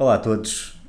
[0.00, 0.80] Olá a todos,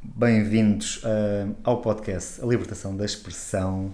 [0.00, 3.92] bem-vindos uh, ao podcast A Libertação da Expressão.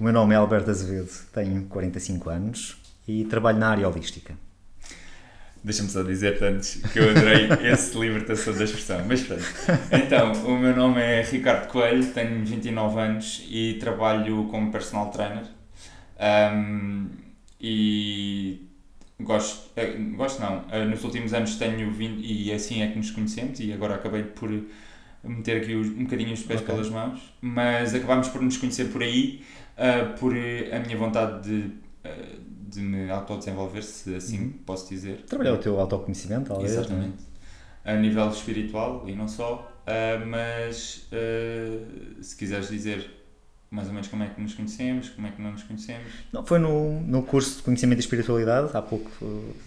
[0.00, 4.34] O meu nome é Alberto Azevedo, tenho 45 anos e trabalho na área holística.
[5.62, 9.04] Deixa-me só dizer antes que eu adorei esse Libertação da Expressão.
[9.06, 9.42] Mas pronto.
[9.92, 15.44] Então, o meu nome é Ricardo Coelho, tenho 29 anos e trabalho como personal trainer.
[16.18, 17.10] Um,
[17.60, 18.70] e
[19.20, 23.10] gosto, eh, gosto não, eh, nos últimos anos tenho vindo, e assim é que nos
[23.10, 24.50] conhecemos, e agora acabei por
[25.22, 26.74] meter aqui um bocadinho os pés okay.
[26.74, 29.42] pelas mãos, mas acabámos por nos conhecer por aí,
[29.78, 31.70] uh, por a minha vontade de,
[32.68, 34.52] de me autodesenvolver, se assim uhum.
[34.66, 35.22] posso dizer.
[35.22, 36.72] Trabalhar o teu autoconhecimento, talvez.
[36.72, 36.80] É?
[36.80, 37.24] Exatamente.
[37.84, 39.70] A nível espiritual e não só,
[40.26, 41.08] mas
[42.20, 43.10] se quiseres dizer
[43.74, 46.06] mais ou menos como é que nos conhecemos, como é que não nos conhecemos.
[46.32, 49.10] Não, foi no, no curso de Conhecimento e Espiritualidade, há pouco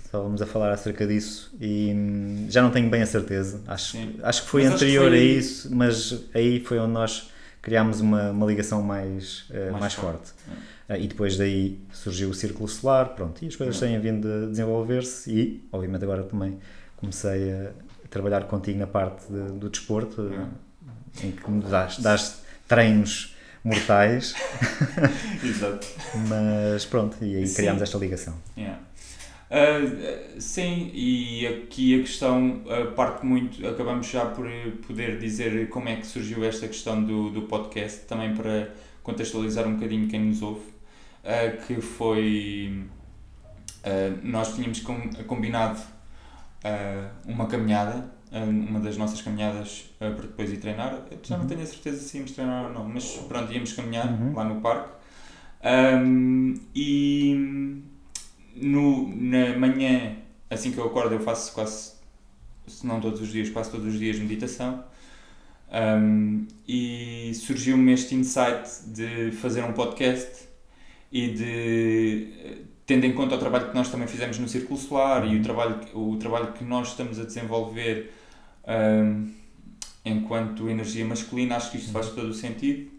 [0.06, 3.62] estávamos a falar acerca disso e hum, já não tenho bem a certeza.
[3.68, 5.20] Acho, acho que foi mas anterior que foi...
[5.20, 7.30] a isso, mas aí foi onde nós
[7.62, 10.32] criámos uma, uma ligação mais, uh, mais, mais, forte.
[10.32, 10.34] forte.
[10.88, 10.94] É.
[10.94, 13.88] Uh, e depois daí surgiu o Círculo Solar, pronto, e as coisas é.
[13.88, 16.58] têm vindo a desenvolver-se e, obviamente, agora também
[16.96, 17.72] comecei a
[18.10, 21.28] trabalhar contigo na parte de, do desporto, é.
[21.28, 23.36] em que me dás, dás treinos
[23.68, 24.34] mortais.
[25.44, 25.88] Exato.
[26.28, 28.34] Mas pronto, e aí criámos esta ligação.
[28.58, 28.80] Yeah.
[29.50, 34.46] Uh, sim, e aqui a questão uh, parte muito, acabamos já por
[34.86, 38.70] poder dizer como é que surgiu esta questão do, do podcast, também para
[39.04, 40.66] contextualizar um bocadinho quem nos ouve,
[41.24, 42.84] uh, que foi,
[43.86, 45.80] uh, nós tínhamos com, combinado
[47.26, 51.06] uma caminhada uma das nossas caminhadas uh, para depois ir treinar.
[51.10, 51.42] Eu já uhum.
[51.42, 54.34] não tenho a certeza se íamos treinar ou não, mas pronto, íamos caminhar uhum.
[54.34, 54.90] lá no parque.
[55.64, 57.82] Um, e
[58.56, 60.18] no, na manhã,
[60.50, 61.94] assim que eu acordo, eu faço quase,
[62.68, 64.84] se não todos os dias, quase todos os dias meditação.
[65.70, 70.48] Um, e surgiu-me este insight de fazer um podcast
[71.12, 75.38] e de tendo em conta o trabalho que nós também fizemos no Círculo Solar e
[75.38, 78.14] o trabalho, o trabalho que nós estamos a desenvolver
[78.68, 79.32] um,
[80.04, 82.90] enquanto energia masculina, acho que isto faz todo o sentido.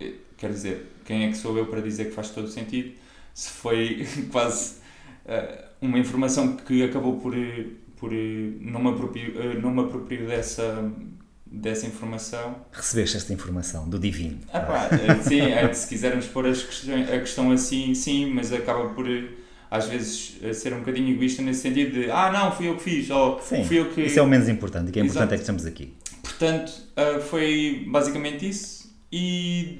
[0.00, 2.92] Eh, quer dizer, quem é que sou eu para dizer que faz todo o sentido?
[3.34, 4.76] Se foi quase
[5.24, 7.34] uh, uma informação que acabou por,
[7.96, 10.90] por não, me aproprio, não me aproprio dessa,
[11.46, 12.56] dessa informação.
[12.72, 14.38] Recebeste esta informação do divino.
[14.52, 18.52] Ah, pá, eh, sim, é, se quisermos pôr as questões, a questão assim, sim, mas
[18.52, 19.06] acaba por
[19.70, 23.10] às vezes ser um bocadinho egoísta nesse sentido de ah não, fui eu que fiz,
[23.10, 24.02] ou sim, fui eu que...
[24.02, 25.34] isso é o menos importante, o que é importante Exato.
[25.34, 25.94] é que estamos aqui.
[26.22, 29.78] Portanto, uh, foi basicamente isso e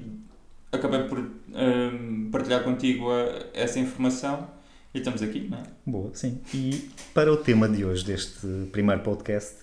[0.71, 4.47] acabei por uh, partilhar contigo a, essa informação
[4.93, 5.63] e estamos aqui, não é?
[5.85, 6.39] Boa, sim.
[6.53, 9.55] E para o tema de hoje, deste primeiro podcast,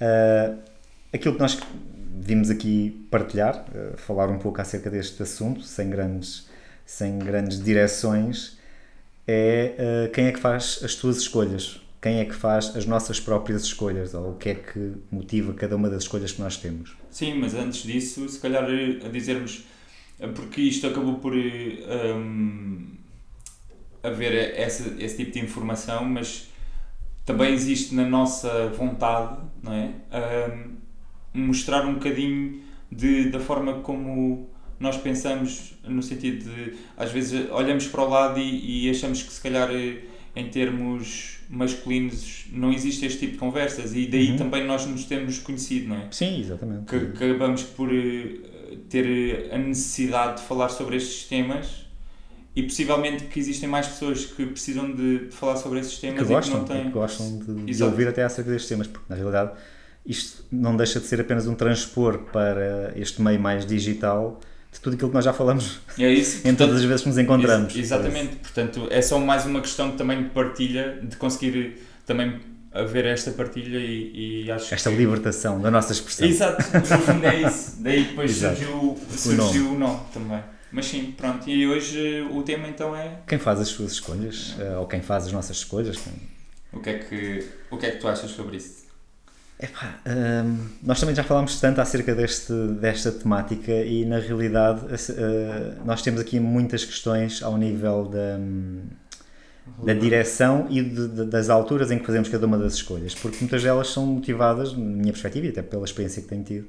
[0.00, 0.58] uh,
[1.12, 1.58] aquilo que nós
[2.18, 6.48] vimos aqui partilhar, uh, falar um pouco acerca deste assunto, sem grandes,
[6.84, 8.58] sem grandes direções,
[9.26, 13.18] é uh, quem é que faz as tuas escolhas, quem é que faz as nossas
[13.18, 16.96] próprias escolhas, ou o que é que motiva cada uma das escolhas que nós temos.
[17.10, 19.64] Sim, mas antes disso, se calhar a dizermos,
[20.34, 22.86] porque isto acabou por um,
[24.02, 26.48] haver esse, esse tipo de informação, mas
[27.24, 29.92] também existe na nossa vontade, não é?
[30.54, 30.76] Um,
[31.34, 34.48] mostrar um bocadinho de, da forma como
[34.78, 39.32] nós pensamos, no sentido de, às vezes, olhamos para o lado e, e achamos que,
[39.32, 40.02] se calhar, eh,
[40.34, 44.36] em termos masculinos, não existe este tipo de conversas e daí uhum.
[44.36, 46.08] também nós nos temos conhecido, não é?
[46.10, 46.84] Sim, exatamente.
[46.86, 48.40] Que, acabamos por eh,
[48.90, 51.86] ter a necessidade de falar sobre estes temas
[52.54, 56.26] e possivelmente que existem mais pessoas que precisam de, de falar sobre esses temas que
[56.26, 56.86] gostam, e que não têm.
[56.86, 59.52] Que gostam de, de ouvir até acerca destes temas, porque na realidade
[60.04, 64.40] isto não deixa de ser apenas um transpor para este meio mais digital
[64.76, 67.18] de tudo aquilo que nós já falamos é isso, em todas as vezes que nos
[67.18, 67.74] encontramos.
[67.74, 72.40] Ex exatamente, portanto é só mais uma questão também de partilha, de conseguir também
[72.72, 74.96] haver esta partilha e, e acho Esta que...
[74.96, 76.28] libertação da nossa expressão.
[76.28, 76.62] Exato,
[77.24, 77.76] é isso.
[77.80, 80.42] Daí depois surgiu, surgiu o nome também.
[80.70, 83.20] Mas sim, pronto, e hoje o tema então é...
[83.26, 85.96] Quem faz as suas escolhas, eh, ou quem faz as nossas escolhas.
[85.96, 86.12] Quem...
[86.72, 88.85] O, que é que, o que é que tu achas sobre isso?
[89.58, 95.82] Epá, hum, nós também já falámos tanto acerca deste, desta temática e na realidade uh,
[95.84, 98.38] nós temos aqui muitas questões ao nível da,
[99.82, 103.38] da direção e de, de, das alturas em que fazemos cada uma das escolhas, porque
[103.40, 106.68] muitas delas são motivadas, na minha perspectiva e até pela experiência que tenho tido,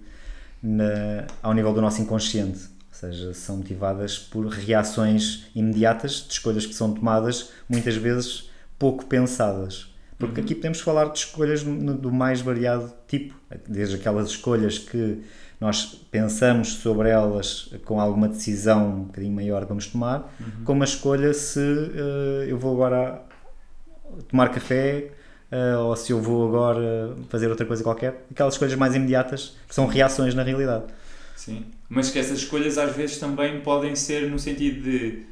[0.64, 6.66] na, ao nível do nosso inconsciente, ou seja, são motivadas por reações imediatas de escolhas
[6.66, 8.50] que são tomadas muitas vezes
[8.80, 9.87] pouco pensadas
[10.18, 10.46] Porque uhum.
[10.46, 13.36] aqui podemos falar de escolhas do mais variado tipo,
[13.68, 15.22] desde aquelas escolhas que
[15.60, 20.64] nós pensamos sobre elas com alguma decisão um bocadinho maior que vamos tomar, uhum.
[20.64, 23.24] como a escolha se uh, eu vou agora
[24.30, 25.12] tomar café
[25.52, 28.26] uh, ou se eu vou agora fazer outra coisa qualquer.
[28.32, 30.86] Aquelas escolhas mais imediatas que são reações na realidade.
[31.36, 35.26] Sim, mas que essas escolhas às vezes também podem ser no sentido de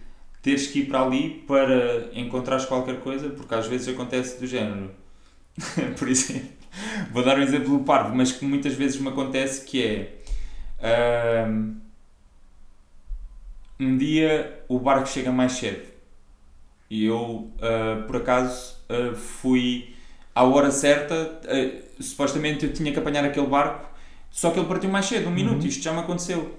[0.45, 4.91] teres que ir para ali para encontrares qualquer coisa, porque às vezes acontece do género.
[5.97, 6.49] Por exemplo,
[7.11, 9.83] vou dar um exemplo parvo, mas que muitas vezes me acontece que
[10.79, 11.75] é um,
[13.79, 15.87] um dia o barco chega mais cedo
[16.91, 19.95] e eu uh, por acaso uh, fui
[20.35, 23.89] à hora certa, uh, supostamente eu tinha que apanhar aquele barco,
[24.29, 25.67] só que ele partiu mais cedo, um minuto, uhum.
[25.67, 26.55] isto já me aconteceu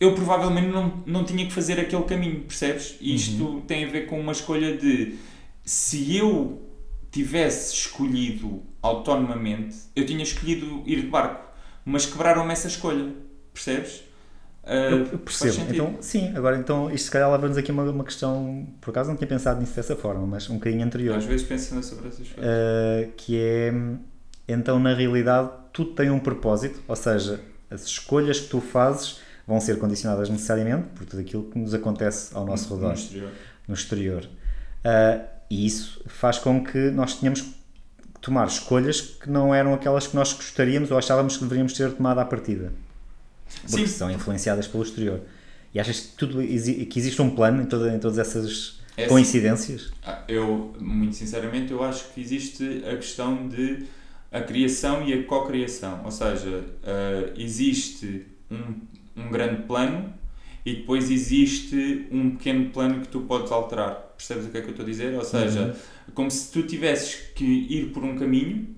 [0.00, 2.96] eu provavelmente não, não tinha que fazer aquele caminho, percebes?
[3.00, 3.60] E isto uhum.
[3.60, 5.18] tem a ver com uma escolha de
[5.62, 6.66] se eu
[7.10, 11.44] tivesse escolhido autonomamente, eu tinha escolhido ir de barco,
[11.84, 13.12] mas quebraram-me essa escolha,
[13.52, 14.02] percebes?
[14.64, 15.66] Uh, eu, percebo.
[15.70, 19.16] Então, sim, agora então isto se calhar leva-nos aqui uma, uma questão, por acaso não
[19.16, 21.16] tinha pensado nisso dessa forma, mas um bocadinho anterior.
[21.16, 22.32] Às vezes penso sobre essas coisas.
[22.38, 23.72] Uh, que é,
[24.48, 29.20] então na realidade tudo tem um propósito, ou seja, as escolhas que tu fazes
[29.50, 33.30] vão ser condicionadas necessariamente por tudo aquilo que nos acontece ao nosso redor, no exterior.
[33.66, 34.24] No exterior.
[34.24, 37.52] Uh, e isso faz com que nós tenhamos que
[38.20, 42.20] tomar escolhas que não eram aquelas que nós gostaríamos ou achávamos que deveríamos ter tomado
[42.20, 42.72] à partida.
[43.62, 43.92] Porque Sim.
[43.92, 45.20] são influenciadas pelo exterior.
[45.74, 49.12] E achas que, tudo, que existe um plano em, toda, em todas essas é assim.
[49.12, 49.90] coincidências?
[50.00, 53.84] Assim, eu, muito sinceramente, eu acho que existe a questão de
[54.30, 56.02] a criação e a co-criação.
[56.04, 58.74] Ou seja, uh, existe um,
[59.16, 60.12] um grande plano
[60.64, 63.94] e depois existe um pequeno plano que tu podes alterar.
[64.16, 65.14] Percebes o que é que eu estou a dizer?
[65.14, 66.12] Ou seja, uhum.
[66.14, 68.74] como se tu tivesses que ir por um caminho,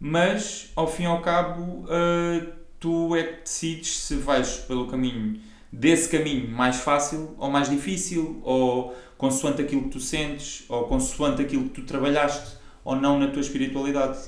[0.00, 5.40] mas ao fim e ao cabo uh, tu é que decides se vais pelo caminho
[5.72, 11.42] desse caminho mais fácil ou mais difícil, ou consoante aquilo que tu sentes, ou consoante
[11.42, 14.18] aquilo que tu trabalhaste ou não na tua espiritualidade.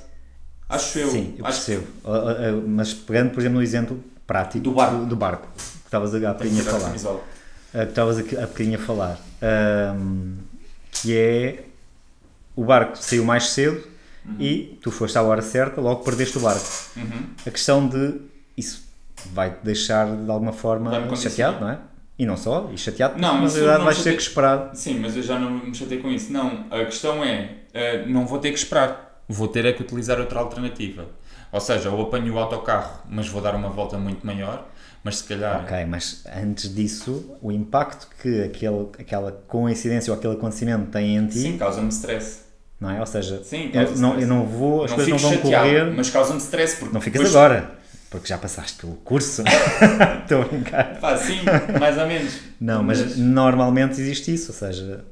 [0.68, 1.10] Acho eu.
[1.10, 1.86] Sim, eu percebo.
[1.86, 2.68] Que...
[2.68, 6.62] Mas pegando, por exemplo, no exemplo prático do barco, do, barco que estavas a bocadinho
[6.62, 6.90] a falar.
[6.90, 9.20] Que estavas a, bocadinho a falar.
[9.96, 10.36] Um,
[10.90, 11.64] que é
[12.54, 13.86] o barco saiu mais cedo
[14.24, 14.36] uhum.
[14.40, 16.66] e tu foste à hora certa, logo perdeste o barco.
[16.96, 17.26] Uhum.
[17.46, 18.20] A questão de
[18.56, 18.86] isso
[19.32, 21.78] vai-te deixar de alguma forma chateado, não é?
[22.18, 24.70] E não só, e chateado, não, na realidade vais ter que esperar.
[24.74, 26.32] Sim, mas eu já não me chatei com isso.
[26.32, 30.18] Não, a questão é, uh, não vou ter que esperar, vou ter é que utilizar
[30.18, 31.06] outra alternativa.
[31.52, 34.68] Ou seja, eu apanho o autocarro, mas vou dar uma volta muito maior,
[35.02, 35.62] mas se calhar.
[35.62, 41.26] Ok, mas antes disso, o impacto que aquele, aquela coincidência ou aquele acontecimento tem em
[41.26, 41.38] ti.
[41.38, 42.40] Sim, causa-me stress.
[42.80, 43.00] Não é?
[43.00, 45.92] Ou seja, Sim, eu, não, eu não vou, as não coisas não vão chateado, correr.
[45.94, 46.76] Mas causa-me stress.
[46.76, 47.36] Porque não ficas depois...
[47.36, 47.70] agora,
[48.10, 49.42] porque já passaste pelo curso.
[50.22, 50.98] Estou a brincar.
[51.00, 51.40] Pá, sim,
[51.78, 52.38] mais ou menos.
[52.60, 54.52] Não, mas, mas normalmente existe isso.
[54.52, 55.04] Ou seja,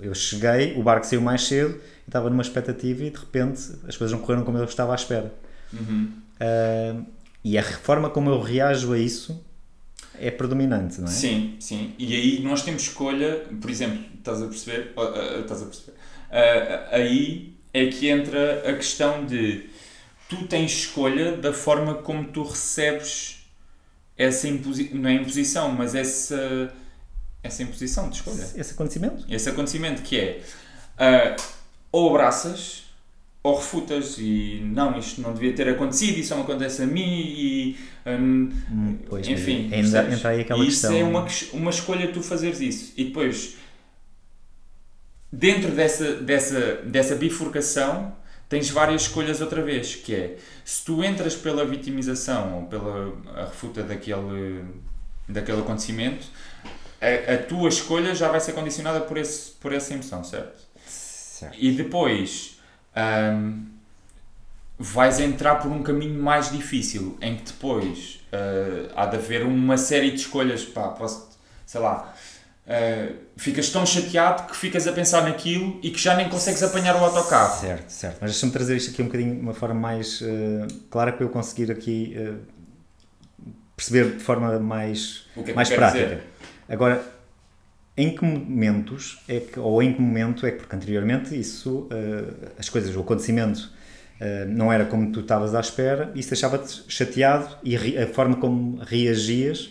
[0.00, 4.12] eu cheguei, o barco saiu mais cedo, estava numa expectativa e de repente as coisas
[4.12, 5.32] não correram como eu estava à espera.
[5.74, 6.12] Uhum.
[6.40, 7.06] Uh,
[7.42, 9.44] e a forma como eu reajo a isso
[10.18, 11.10] é predominante, não é?
[11.10, 11.94] Sim, sim.
[11.98, 14.92] E aí nós temos escolha, por exemplo, estás a perceber?
[14.96, 15.92] Uh, estás a perceber?
[15.92, 19.68] Uh, aí é que entra a questão de
[20.28, 23.44] tu tens escolha da forma como tu recebes
[24.16, 26.72] essa imposição, não é imposição, mas essa,
[27.42, 28.48] essa imposição de escolha.
[28.54, 29.24] Esse acontecimento?
[29.28, 30.42] Esse acontecimento que é
[30.94, 31.42] uh,
[31.90, 32.83] ou abraças
[33.44, 37.76] ou refutas e não, isto não devia ter acontecido, isso não acontece a mim e
[38.06, 40.98] um, hum, pois, enfim, ainda entra aí aquela e isso questão.
[40.98, 43.58] é uma, uma escolha tu fazeres isso e depois
[45.30, 48.16] dentro dessa, dessa, dessa bifurcação
[48.48, 53.44] tens várias escolhas outra vez, que é se tu entras pela vitimização ou pela a
[53.44, 54.64] refuta daquele,
[55.28, 56.26] daquele acontecimento,
[56.98, 60.62] a, a tua escolha já vai ser condicionada por, esse, por essa emoção, certo?
[60.86, 61.56] certo.
[61.58, 62.53] E depois
[62.96, 63.66] um,
[64.78, 69.76] vais entrar por um caminho mais difícil, em que depois uh, há de haver uma
[69.76, 71.28] série de escolhas, pá, posso,
[71.64, 72.12] sei lá,
[72.66, 76.96] uh, ficas tão chateado que ficas a pensar naquilo e que já nem consegues apanhar
[76.96, 77.60] o autocarro.
[77.60, 78.18] Certo, certo.
[78.20, 81.28] Mas deixa-me trazer isto aqui um bocadinho de uma forma mais uh, clara para eu
[81.28, 82.16] conseguir aqui
[83.76, 86.04] perceber de forma mais, é mais prática.
[86.04, 86.22] Dizer?
[86.68, 87.13] Agora,
[87.96, 92.50] em que momentos é que, ou em que momento é que, porque anteriormente isso, uh,
[92.58, 93.70] as coisas, o acontecimento
[94.20, 98.78] uh, não era como tu estavas à espera, isso deixava-te chateado e a forma como
[98.82, 99.70] reagias.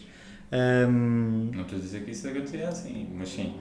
[0.51, 3.55] Um, ehm, não estou a dizer que isso acontecia assim, mas sim.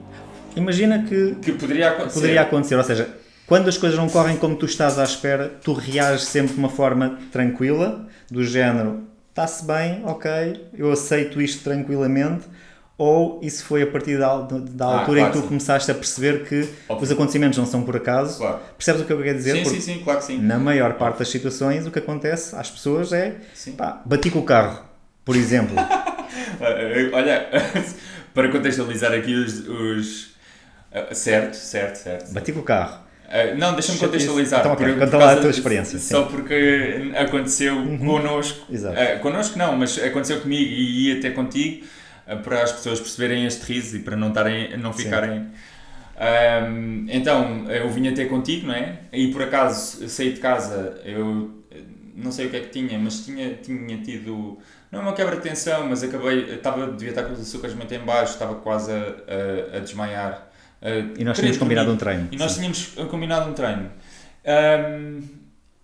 [0.55, 2.13] Imagina que, que poderia acontecer.
[2.13, 3.09] poderia acontecer, ou seja,
[3.45, 6.69] quando as coisas não correm como tu estás à espera, tu reages sempre de uma
[6.69, 12.45] forma tranquila, do género, está-se bem, ok, eu aceito isto tranquilamente,
[13.05, 15.47] ou isso foi a partir da, da Ah, altura claro em que tu sim.
[15.47, 17.03] começaste a perceber que Óbvio.
[17.05, 18.37] os acontecimentos não são por acaso?
[18.37, 18.59] Claro.
[18.77, 19.51] Percebes o que eu quero dizer?
[19.57, 20.37] Sim, Porque sim, sim, claro que sim.
[20.39, 23.35] na maior parte das situações o que acontece às pessoas é
[23.77, 24.83] pá, bati com o carro,
[25.25, 25.75] por exemplo.
[27.13, 27.47] Olha,
[28.33, 29.67] para contextualizar aqui os.
[29.67, 30.33] os-
[30.91, 32.31] eh, certo, certo, certo.
[32.33, 32.99] bati com o carro.
[33.29, 34.59] Eh, não, deixa-me contextualizar.
[34.59, 38.71] Então, ok, por- conta por lá a tua experiência, Só porque aconteceu connosco.
[38.71, 38.95] Exato.
[38.97, 41.83] Eh, connosco não, mas aconteceu comigo e ia até contigo
[42.43, 45.47] para as pessoas perceberem este riso e para não, tarem, não ficarem.
[46.17, 48.99] Ahm, então, eu vim até contigo, não é?
[49.11, 51.81] E por acaso saí de casa, eu eh,
[52.15, 54.57] não sei o que é que tinha, mas tinha, tinha tido.
[54.91, 56.53] Não é uma quebra de tensão, mas acabei.
[56.55, 58.95] Estava, devia estar com os açúcares muito em baixo, estava quase a,
[59.73, 60.49] a, a desmaiar.
[60.81, 62.27] Eh, E nós tínhamos combinado um treino.
[62.31, 62.59] E nós Sim.
[62.59, 63.91] tínhamos combinado um treino.
[64.45, 65.21] Ahm,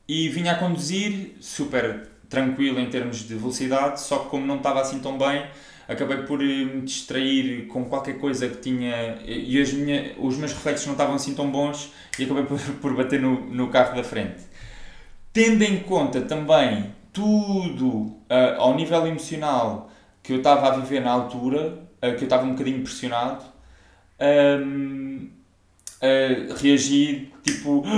[0.07, 4.81] e vinha a conduzir, super tranquilo em termos de velocidade, só que como não estava
[4.81, 5.45] assim tão bem,
[5.89, 9.17] acabei por eh, me distrair com qualquer coisa que tinha.
[9.25, 12.95] E as minha, os meus reflexos não estavam assim tão bons e acabei por, por
[12.95, 14.43] bater no, no carro da frente.
[15.33, 19.89] Tendo em conta também tudo ah, ao nível emocional
[20.21, 23.43] que eu estava a viver na altura, ah, que eu estava um bocadinho pressionado,
[24.19, 25.27] ahm,
[26.01, 27.83] ah, reagi tipo.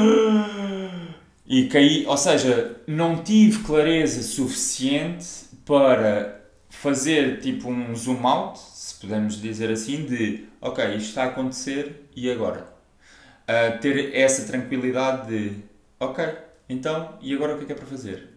[1.53, 5.25] E caí, ou seja, não tive clareza suficiente
[5.65, 6.40] para
[6.71, 12.09] fazer tipo um zoom out, se podemos dizer assim, de ok, isto está a acontecer
[12.15, 12.67] e agora?
[13.47, 15.55] Ah, ter essa tranquilidade de
[15.99, 16.25] ok,
[16.69, 18.29] então e agora o que é que é para fazer?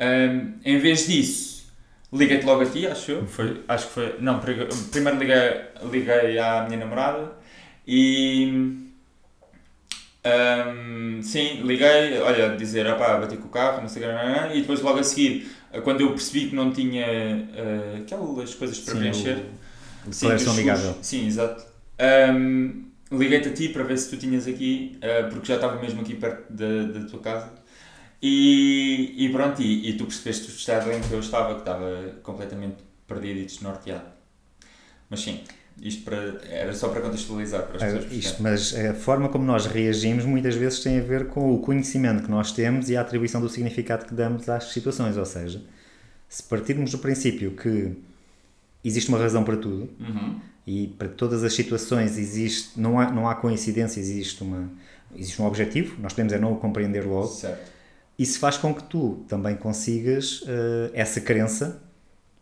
[0.00, 1.66] Ahm, em vez disso,
[2.12, 3.26] liguei-te logo a ti, acho eu.
[3.26, 4.16] Foi, acho que foi.
[4.20, 7.32] Não, pri- primeiro liguei, liguei à minha namorada
[7.86, 8.88] e.
[10.24, 14.28] ahm, sim, liguei, olha, dizer, opá, bati com o carro, não sei o que, não,
[14.28, 15.48] não, não", e depois logo a seguir,
[15.84, 19.38] quando eu percebi que não tinha ah, aquelas coisas para Sim, preencher,
[20.06, 20.96] o- Sim, declaração amigável.
[21.02, 21.64] Sim, exato.
[21.98, 26.00] Ahm, Liguei-te a ti para ver se tu tinhas aqui, ah, porque já estava mesmo
[26.02, 27.52] aqui perto da, da tua casa.
[28.22, 32.14] E, e pronto, e, e tu percebeste o estado em que eu estava, que estava
[32.22, 34.06] completamente perdido e desnorteado.
[35.10, 35.40] Mas sim,
[35.82, 38.52] isto para, era só para contextualizar para as Ah, pessoas Isto, perceberem.
[38.52, 42.30] mas a forma como nós reagimos muitas vezes tem a ver com o conhecimento que
[42.30, 45.16] nós temos e a atribuição do significado que damos às situações.
[45.16, 45.62] Ou seja,
[46.28, 47.92] se partirmos do princípio que
[48.84, 50.40] existe uma razão para tudo Uhum.
[50.66, 54.68] e para todas as situações existe, não há, não há coincidência, existe, uma,
[55.16, 57.70] existe um objetivo, nós podemos é não o compreender logo, Certo.
[58.18, 61.80] isso faz com que tu também consigas eh, essa crença,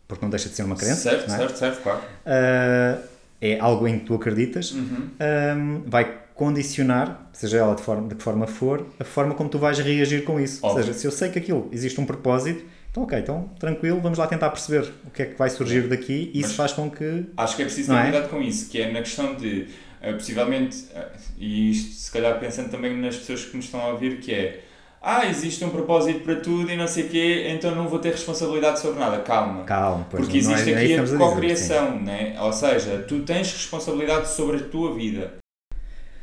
[0.07, 1.37] porque não deixa de ser uma crença, certo, é?
[1.37, 2.01] certo, certo, claro.
[2.25, 2.99] Ah,
[3.41, 5.09] é algo em que tu acreditas, Uhum.
[5.55, 9.57] um, vai condicionar, seja ela de, forma, de que forma for, a forma como tu
[9.59, 10.59] vais reagir com isso.
[10.63, 10.85] Ou Óbvio.
[10.85, 14.27] seja, se eu sei que aquilo existe um propósito, então ok, então tranquilo, vamos lá
[14.27, 17.25] tentar perceber o que é que vai surgir daqui e isso faz com que.
[17.35, 18.01] Acho que é preciso ter é?
[18.03, 19.67] cuidado com isso, que é na questão de,
[20.01, 23.87] eh, possivelmente, eh, e isto se calhar pensando também nas pessoas que nos estão a
[23.89, 24.63] ouvir, que é
[25.09, 28.11] ah, existe um propósito para tudo e não sei o quê, então não vou ter
[28.11, 29.19] responsabilidade sobre nada.
[29.19, 29.63] Calma.
[29.63, 32.35] Calma, pois Porque não é- existe não é aqui que a cocriação, né?
[32.41, 35.35] ou seja, tu tens responsabilidade sobre a tua vida.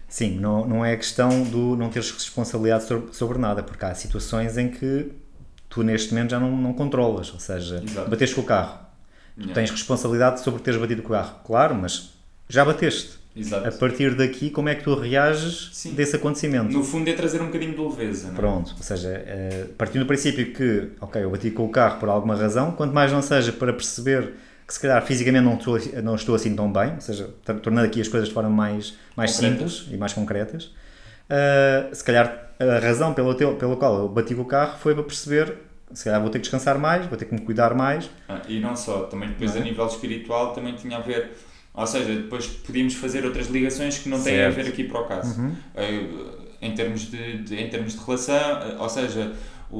[0.07, 4.59] Sim, não, não é questão do não teres responsabilidade sobre, sobre nada, porque há situações
[4.59, 5.11] em que
[5.69, 8.11] tu neste momento já não, não controlas, ou seja, Exato.
[8.11, 8.85] bateste com o carro,
[9.37, 9.53] Yeah.
[9.55, 12.11] tens responsabilidade sobre teres batido com o carro, claro, mas
[12.49, 13.19] já bateste.
[13.37, 13.67] Exato.
[13.67, 15.93] A partir daqui, como é que tu reages Sim.
[15.95, 16.73] desse acontecimento?
[16.73, 18.29] No fundo é trazer um bocadinho de leveza.
[18.29, 18.37] não é?
[18.37, 22.09] Pronto, ou seja, eh, partindo do princípio que, ok, eu bati com o carro por
[22.09, 24.35] alguma razão, quanto mais não seja para perceber
[24.67, 27.87] que se calhar fisicamente não estou, não estou assim tão bem, ou seja, tor- tornando
[27.87, 29.73] aqui as coisas de forma mais, mais Concretas.
[29.79, 30.71] simples e mais concretas,
[31.29, 34.95] eh, se calhar a razão pela, teu, pela qual eu bati com o carro foi
[34.95, 35.55] para perceber,
[35.93, 38.61] se calhar vou ter que descansar mais, vou ter que me cuidar mais, Ah, E
[38.61, 39.61] não só, também depois Não é?
[39.63, 41.33] a nível espiritual também tinha a ver,
[41.75, 44.55] ou seja, depois podíamos fazer outras ligações que não têm a Certo.
[44.57, 45.41] ver aqui para o caso.
[45.41, 45.53] Uhum.
[45.75, 46.01] Eh,
[46.63, 49.33] em, termos de, de- em termos de relação, eh, ou seja,
[49.71, 49.79] o,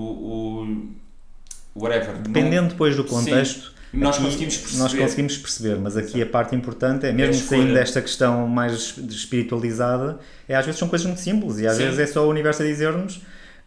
[1.75, 2.17] o whatever.
[2.19, 3.09] dependendo depois do Sim.
[3.09, 4.83] contexto, Não, nós conseguimos perceber.
[4.83, 7.61] Nós conseguimos perceber, mas aqui a parte importante é, mesmo a escolha.
[7.63, 11.85] saindo desta questão mais espiritualizada, é às vezes são coisas muito simples e às Sim.
[11.85, 13.21] vezes é só o universo a dizer-nos,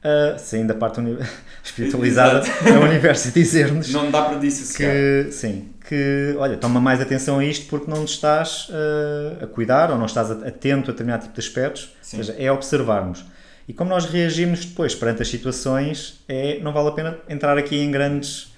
[0.03, 0.99] ah, saindo da parte
[1.63, 4.91] espiritualizada, é o universo dizer-nos Não dá para dissociar.
[4.91, 9.91] que, sim, que, olha, toma mais atenção a isto porque não estás ah, a cuidar
[9.91, 12.17] ou não estás atento a determinado tipo de aspectos, Sim.
[12.17, 13.25] ou seja, é observarmos.
[13.67, 17.75] E como nós reagimos depois perante as situações, é, não vale a pena entrar aqui
[17.77, 18.53] em grandes.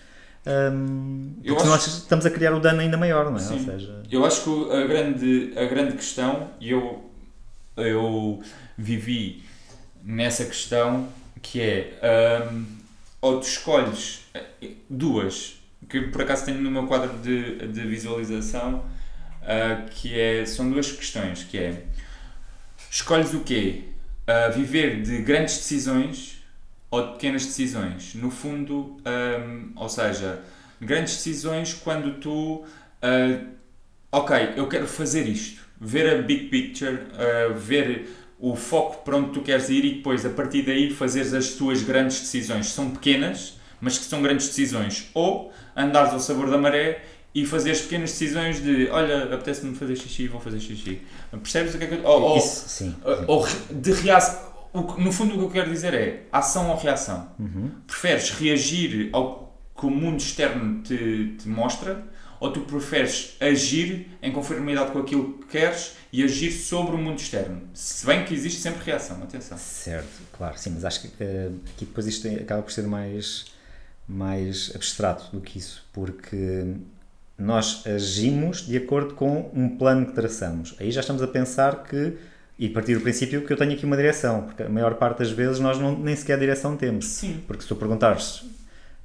[0.45, 3.39] hum, Eu porque acho- nós estamos a criar o dano ainda maior, não é?
[3.39, 3.55] Sim.
[3.55, 7.09] Ou seja, Eu acho que a grande, a grande questão, e eu,
[7.75, 8.39] eu
[8.77, 9.43] vivi
[10.03, 11.07] nessa questão
[11.41, 11.99] que é
[12.51, 12.65] um,
[13.21, 18.75] ou tu escolhes eh, duas que por acaso tenho no meu quadro de, de visualização
[18.75, 21.83] uh, que é, são duas questões que é
[22.89, 23.83] escolhes o quê?
[24.27, 26.43] Uh, viver de grandes decisões
[26.91, 30.41] ou de pequenas decisões no fundo um, ou seja
[30.79, 33.47] grandes decisões quando tu uh,
[34.11, 36.99] ok, eu quero fazer isto ver a big picture
[37.55, 38.05] ver
[38.39, 41.83] o foco para onde tu queres ir e depois a partir daí fazeres as tuas
[41.83, 47.03] grandes decisões são pequenas mas que são grandes decisões ou andares ao sabor da maré
[47.33, 51.01] e fazer as pequenas decisões de olha, apetece-me fazer xixi, vou fazer xixi.
[51.31, 52.03] Percebes o que é que eu.
[52.03, 53.25] Ou, Isso, sim, sim.
[53.27, 54.49] ou de reação.
[54.97, 57.29] No fundo, o que eu quero dizer é ação ou reação.
[57.39, 57.71] Uhum.
[57.87, 62.03] Preferes reagir ao que o mundo externo te, te mostra
[62.39, 67.19] ou tu preferes agir em conformidade com aquilo que queres e agir sobre o mundo
[67.19, 67.61] externo?
[67.73, 69.57] Se bem que existe sempre reação, atenção.
[69.57, 73.45] Certo, claro, sim, mas acho que uh, aqui depois isto acaba por ser mais,
[74.07, 76.75] mais abstrato do que isso, porque
[77.37, 80.75] nós agimos de acordo com um plano que traçamos.
[80.79, 82.17] Aí já estamos a pensar que,
[82.57, 85.31] e partir do princípio que eu tenho aqui uma direção, porque a maior parte das
[85.31, 87.05] vezes nós não, nem sequer direção temos.
[87.05, 87.41] Sim.
[87.47, 88.43] Porque se tu perguntares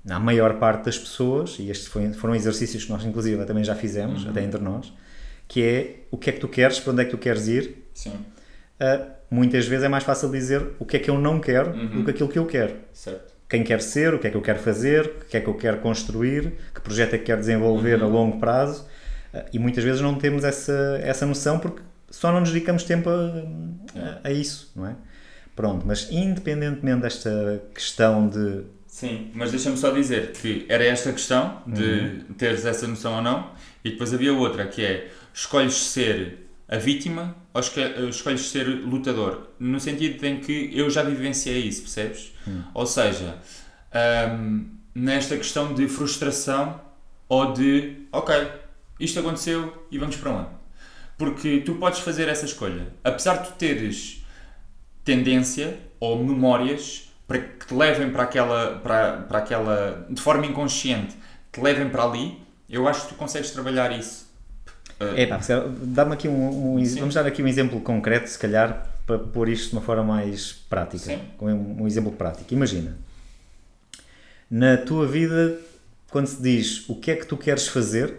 [0.08, 4.25] à maior parte das pessoas, e estes foram exercícios que nós inclusive também já fizemos,
[4.25, 4.30] uhum.
[4.30, 4.92] até entre nós,
[5.49, 7.84] que é o que é que tu queres, para onde é que tu queres ir.
[8.06, 11.88] Uh, muitas vezes é mais fácil dizer o que é que eu não quero uhum.
[11.88, 12.75] do que aquilo que eu quero.
[12.92, 15.46] Certo quem quer ser, o que é que eu quero fazer, o que é que
[15.46, 18.08] eu quero construir, que projeto é que quero desenvolver uhum.
[18.08, 18.87] a longo prazo.
[19.32, 23.11] Eh, e muitas vezes não temos essa, essa noção porque só não nos dedicamos tempo
[23.11, 24.96] a, a, a isso, não é?
[25.54, 28.62] Pronto, mas independentemente desta questão de.
[29.04, 32.34] Sim, mas deixa-me só dizer que era esta questão de uhum.
[32.38, 33.50] teres essa noção ou não,
[33.84, 37.61] e depois havia outra que é escolhes ser a vítima ou
[38.08, 39.49] escolhes ser lutador?
[39.58, 42.32] No sentido em que eu já vivenciei isso, percebes?
[42.49, 42.62] Hum.
[42.73, 43.37] Ou seja,
[44.40, 46.80] um, nesta questão de frustração
[47.28, 48.34] ou de ok,
[48.99, 50.49] isto aconteceu e vamos para onde?
[51.19, 52.88] Porque tu podes fazer essa escolha.
[53.04, 54.25] Apesar de tu teres
[55.04, 61.17] tendência ou memórias para que te levem para aquela, para, para aquela de forma inconsciente,
[61.52, 64.25] te levem para ali, eu acho que tu consegues trabalhar isso
[65.17, 65.41] é pá,
[65.82, 69.71] dá-me aqui um, um vamos dar aqui um exemplo concreto, se calhar, para pôr isto
[69.71, 71.04] de uma forma mais prática.
[71.04, 71.21] Sim.
[71.41, 72.54] Um, um exemplo prático.
[72.54, 72.97] Imagina,
[74.50, 75.58] na tua vida,
[76.10, 78.15] quando se diz o que é que tu queres fazer,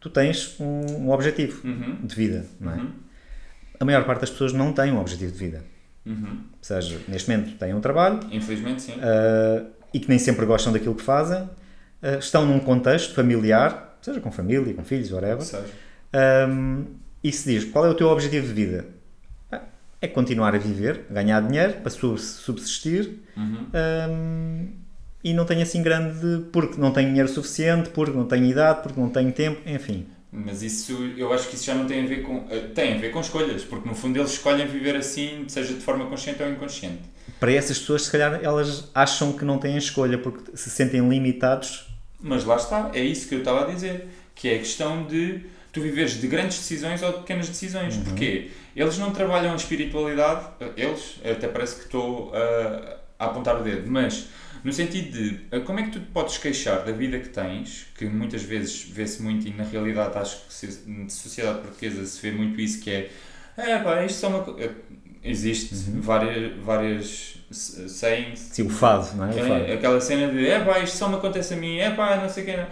[0.00, 1.98] tu tens um, um objetivo uhum.
[2.02, 2.76] de vida, não é?
[2.76, 2.92] Uhum.
[3.80, 5.64] A maior parte das pessoas não tem um objetivo de vida.
[6.04, 6.44] Uhum.
[6.52, 8.20] Ou seja, neste momento têm um trabalho.
[8.30, 8.92] Infelizmente, sim.
[8.92, 11.42] Uh, e que nem sempre gostam daquilo que fazem.
[11.42, 15.46] Uh, estão num contexto familiar, seja com família, com filhos, whatever.
[16.48, 16.86] Um,
[17.22, 18.86] e se diz qual é o teu objetivo de vida?
[19.50, 19.62] Ah,
[20.00, 23.66] é continuar a viver, ganhar dinheiro para subsistir uhum.
[24.10, 24.68] um,
[25.22, 26.46] e não tenho assim grande.
[26.52, 30.06] porque não tenho dinheiro suficiente, porque não tenho idade, porque não tenho tempo, enfim.
[30.34, 32.46] Mas isso, eu acho que isso já não tem a ver com.
[32.48, 35.80] Eh, tem a ver com escolhas, porque no fundo eles escolhem viver assim, seja de
[35.80, 37.02] forma consciente ou inconsciente.
[37.38, 41.86] Para essas pessoas, se calhar, elas acham que não têm escolha porque se sentem limitados.
[42.18, 45.44] Mas lá está, é isso que eu estava a dizer, que é a questão de
[45.70, 47.96] tu viveres de grandes decisões ou de pequenas decisões.
[47.96, 48.04] Uhum.
[48.04, 48.50] Porquê?
[48.74, 50.46] Eles não trabalham a espiritualidade,
[50.78, 54.28] eles, até parece que estou a, a apontar o dedo, mas
[54.64, 58.04] no sentido de como é que tu te podes queixar da vida que tens, que
[58.04, 62.60] muitas vezes vê-se muito, e na realidade acho que na sociedade portuguesa se vê muito
[62.60, 63.10] isso, que é
[63.56, 64.70] é pá, isto é uma eh,
[65.22, 66.00] existe uhum.
[66.00, 68.38] várias, várias sayings.
[68.38, 69.30] Sim, o fado, não é?
[69.30, 69.72] é fado.
[69.72, 72.44] Aquela cena de é pá, isto só me acontece a mim, é pá, não sei
[72.44, 72.66] o que.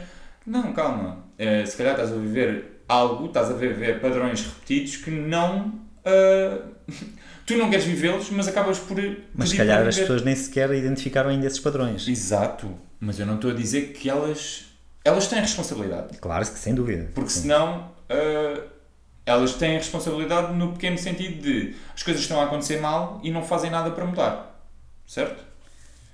[0.46, 1.24] Não, calma.
[1.36, 5.80] É, se calhar estás a viver algo, estás a ver, padrões repetidos que não.
[6.04, 6.70] Uh,
[7.50, 8.96] tu não queres vivê-los, mas acabas por.
[9.34, 12.06] Mas se calhar as pessoas nem sequer identificaram ainda esses padrões.
[12.06, 14.66] Exato, mas eu não estou a dizer que elas.
[15.04, 16.18] Elas têm responsabilidade.
[16.18, 17.10] Claro que sem dúvida.
[17.14, 17.42] Porque Sim.
[17.42, 17.90] senão.
[18.10, 18.80] Uh,
[19.26, 23.42] elas têm responsabilidade no pequeno sentido de as coisas estão a acontecer mal e não
[23.42, 24.66] fazem nada para mudar.
[25.06, 25.44] Certo?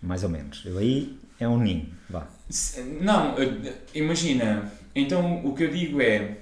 [0.02, 0.62] Mais ou menos.
[0.66, 1.88] Eu aí é um ninho.
[2.10, 2.26] Vá.
[3.00, 4.70] Não, uh, imagina.
[4.94, 6.36] Então o que eu digo é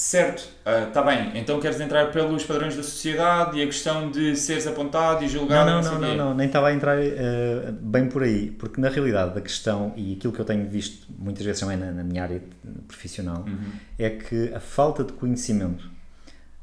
[0.00, 1.32] Certo, está ah, uh, bem.
[1.34, 5.70] Então queres entrar pelos padrões da sociedade e a questão de seres apontado e julgado?
[5.70, 8.88] Não, não, não, não, não, nem estava a entrar uh, bem por aí, porque na
[8.88, 12.22] realidade a questão, e aquilo que eu tenho visto muitas vezes também na, na minha
[12.22, 12.40] área
[12.88, 13.72] profissional, uhum.
[13.98, 15.90] é que a falta de conhecimento,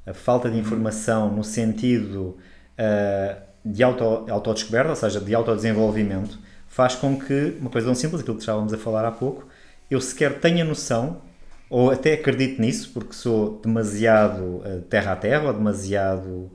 [0.04, 0.62] a falta de uhum.
[0.62, 2.40] informação no sentido
[2.80, 8.22] uh, de auto, autodescoberta, ou seja, de autodesenvolvimento, faz com que, uma coisa tão simples,
[8.22, 9.48] aquilo que estávamos a falar há pouco,
[9.92, 11.27] eu sequer tenha noção
[11.70, 16.52] ou até acredito nisso porque sou demasiado uh, terra a terra ou demasiado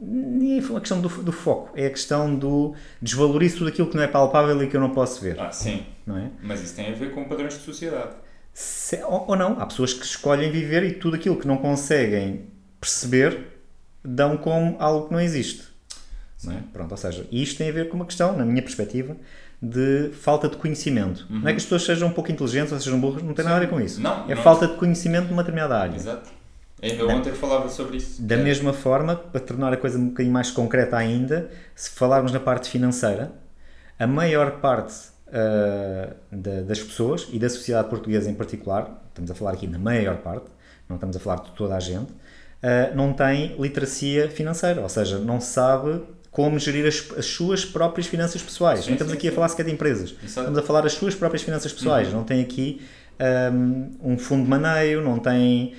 [0.00, 3.96] nem é a questão do, do, foco, é a questão do desvalorizo tudo aquilo que
[3.96, 5.38] não é palpável e que eu não posso ver.
[5.40, 5.84] Ah, sim.
[6.06, 6.30] Não é?
[6.42, 8.16] Mas isso tem a ver com padrões de sociedade.
[8.52, 12.46] Se, ou, ou, não, há pessoas que escolhem viver e tudo aquilo que não conseguem
[12.80, 13.46] perceber
[14.04, 15.64] dão como algo que não existe.
[16.44, 16.62] Não é?
[16.72, 19.16] Pronto, ou seja, isto tem a ver com uma questão, na minha perspectiva,
[19.60, 21.26] de falta de conhecimento.
[21.30, 21.40] Uhum.
[21.40, 23.50] Não é que as pessoas sejam um pouco inteligentes ou sejam burras, não tem Sim.
[23.50, 24.00] nada a ver com isso.
[24.00, 24.42] Não, é não.
[24.42, 25.96] falta de conhecimento de uma determinada área.
[25.96, 26.30] Exato.
[26.82, 28.20] Ainda ontem falava sobre isso.
[28.22, 28.38] Da é.
[28.38, 32.68] mesma forma, para tornar a coisa um bocadinho mais concreta ainda, se falarmos na parte
[32.68, 33.32] financeira,
[33.98, 34.92] a maior parte
[35.28, 39.78] uh, da, das pessoas e da sociedade portuguesa em particular, estamos a falar aqui na
[39.78, 40.46] maior parte,
[40.88, 45.18] não estamos a falar de toda a gente, uh, não tem literacia financeira, ou seja,
[45.18, 46.02] não sabe
[46.34, 48.80] como gerir as, as suas próprias finanças pessoais.
[48.80, 49.32] Sim, não estamos sim, aqui sim.
[49.32, 50.40] a falar sequer de empresas, Exato.
[50.40, 52.08] estamos a falar das suas próprias finanças pessoais.
[52.08, 52.14] Uhum.
[52.14, 52.82] Não tem aqui
[53.52, 55.74] um, um fundo de maneio, não tem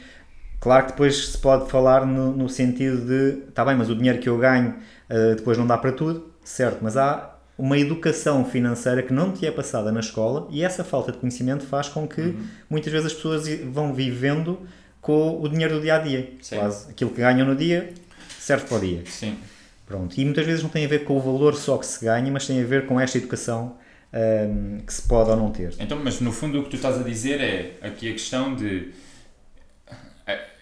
[0.61, 4.17] Claro que depois se pode falar no, no sentido de, está bem, mas o dinheiro
[4.17, 4.75] que eu ganho
[5.09, 9.45] uh, depois não dá para tudo, certo, mas há uma educação financeira que não te
[9.45, 12.47] é passada na escola e essa falta de conhecimento faz com que uhum.
[12.67, 14.59] muitas vezes as pessoas vão vivendo
[15.01, 16.31] com o dinheiro do dia a dia.
[16.41, 16.55] Sim.
[16.55, 17.93] Quase aquilo que ganham no dia
[18.39, 19.03] serve para o dia.
[19.05, 19.37] Sim.
[19.85, 20.19] Pronto.
[20.19, 22.47] E muitas vezes não tem a ver com o valor só que se ganha, mas
[22.47, 23.77] tem a ver com esta educação
[24.13, 25.73] um, que se pode ou não ter.
[25.79, 28.91] Então, mas no fundo o que tu estás a dizer é aqui a questão de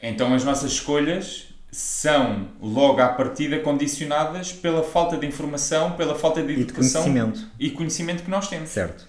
[0.02, 6.44] então as nossas escolhas são logo à partida condicionadas pela falta de informação, pela falta
[6.44, 7.48] de educação e, conhecimento.
[7.60, 8.70] e conhecimento que nós temos.
[8.70, 9.08] Certo.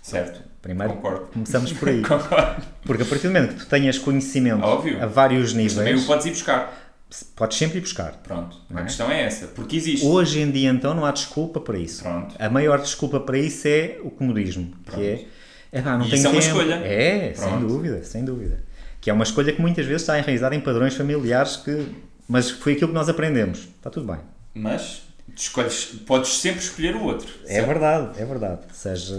[0.00, 0.40] Certo.
[0.62, 1.26] Primeiro Concordo.
[1.32, 2.00] começamos por aí.
[2.00, 2.62] Concordo.
[2.84, 5.02] Porque a partir do momento que tu tenhas conhecimento Óbvio.
[5.02, 5.74] a vários níveis.
[5.74, 6.85] Mas também o podes ir buscar.
[7.34, 8.20] Podes sempre ir buscar.
[8.22, 8.56] Pronto.
[8.74, 8.82] A é?
[8.84, 9.46] questão é essa.
[9.48, 10.04] Porque existe.
[10.04, 12.02] Hoje em dia, então, não há desculpa para isso.
[12.02, 12.34] Pronto.
[12.38, 14.72] A maior desculpa para isso é o comodismo.
[14.84, 14.98] Pronto.
[14.98, 15.26] Que é.
[15.72, 16.28] É, pá, não e tenho isso tempo.
[16.28, 16.74] é uma escolha.
[16.84, 17.50] É, Pronto.
[17.50, 18.66] sem dúvida, sem dúvida
[19.06, 21.86] que é uma escolha que muitas vezes está enraizada em padrões familiares que
[22.28, 24.18] mas foi aquilo que nós aprendemos está tudo bem
[24.52, 25.02] mas
[25.36, 27.66] escolhes podes sempre escolher o outro é certo?
[27.68, 29.14] verdade é verdade seja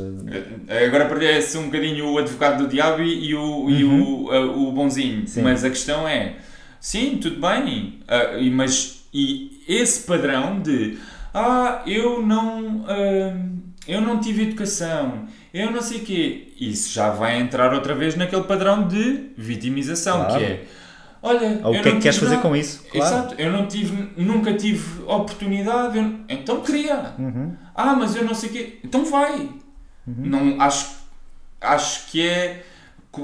[0.67, 3.69] eh, agora parece um bocadinho o advogado do diabo e o, uhum.
[3.69, 5.41] e o, uh, o bonzinho sim.
[5.41, 6.35] mas a questão é
[6.79, 10.97] sim tudo bem uh, mas e esse padrão de
[11.33, 13.49] ah eu não uh,
[13.87, 16.53] eu não tive educação eu não sei o quê.
[16.59, 20.37] Isso já vai entrar outra vez naquele padrão de vitimização, claro.
[20.37, 20.65] que é
[21.21, 22.83] olha, Ou o que é que queres fazer com isso?
[22.91, 23.15] Claro.
[23.15, 26.13] Exato, eu não tive, nunca tive oportunidade, eu...
[26.29, 27.15] então cria.
[27.17, 27.55] Uhum.
[27.73, 29.49] Ah, mas eu não sei o quê, então vai.
[30.05, 30.15] Uhum.
[30.17, 30.95] Não, acho,
[31.59, 32.63] acho que é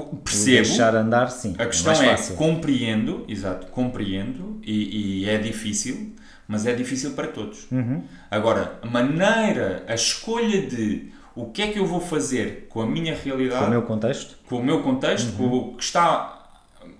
[0.02, 0.56] percebo.
[0.56, 1.54] deixar andar, sim.
[1.58, 6.14] A questão é, é compreendo, exato, compreendo e, e, é difícil,
[6.46, 7.66] mas é difícil para todos.
[7.70, 8.02] Uhum.
[8.30, 12.86] Agora, a maneira, a escolha de o que é que eu vou fazer com a
[12.86, 15.48] minha realidade, com o meu contexto, com o meu contexto, uhum.
[15.50, 16.48] com o que está,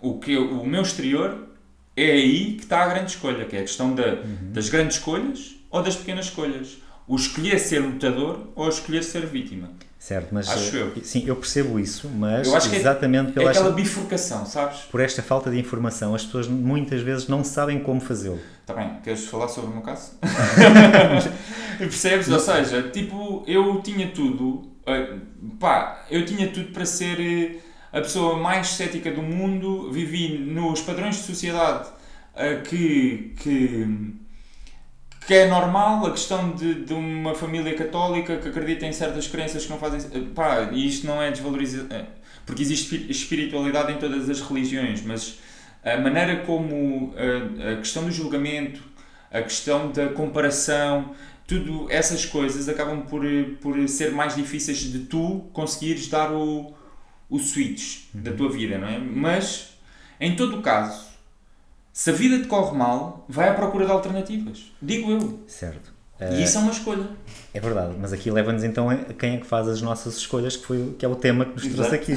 [0.00, 1.48] o que o meu exterior,
[1.96, 4.52] é aí que está a grande escolha, que é a questão da, uhum.
[4.52, 6.78] das grandes escolhas ou das pequenas escolhas.
[7.06, 9.70] O escolher ser lutador ou escolher ser vítima.
[10.04, 10.92] Certo, mas Acho eu.
[11.02, 14.44] sim, eu percebo isso, mas eu acho que é exatamente é, pela é aquela bifurcação,
[14.44, 14.80] sabes?
[14.80, 18.38] Por esta falta de informação, as pessoas muitas vezes não sabem como fazê-lo.
[18.60, 20.18] Está bem, queres falar sobre o meu caso?
[21.78, 22.28] Percebes?
[22.28, 27.56] Ou seja, tipo, eu tinha tudo, uh, pá, eu tinha tudo para ser eh,
[27.90, 31.88] a pessoa mais cética do mundo, vivi nos padrões de sociedade
[32.68, 33.88] que, que
[35.26, 39.64] que é normal a questão de, de uma família católica que acredita em certas crenças
[39.64, 40.26] que não fazem.
[40.26, 41.86] Pá, e isto não é desvalorizar.
[41.90, 42.04] É,
[42.44, 45.38] porque existe espiritualidade em todas as religiões, mas
[45.82, 48.82] a maneira como a, a questão do julgamento,
[49.30, 51.14] a questão da comparação,
[51.46, 53.24] tudo essas coisas acabam por,
[53.60, 56.74] por ser mais difíceis de tu conseguires dar o,
[57.30, 58.98] o switch da tua vida, não é?
[58.98, 59.76] Mas,
[60.20, 61.13] em todo o caso,
[61.94, 64.72] se a vida te corre mal, vai à procura de alternativas.
[64.82, 65.38] Digo eu.
[65.46, 65.94] Certo.
[66.32, 67.06] E isso é uma escolha.
[67.52, 70.66] É verdade, mas aqui leva-nos então a quem é que faz as nossas escolhas, que,
[70.66, 72.14] foi, que é o tema que nos trouxe aqui.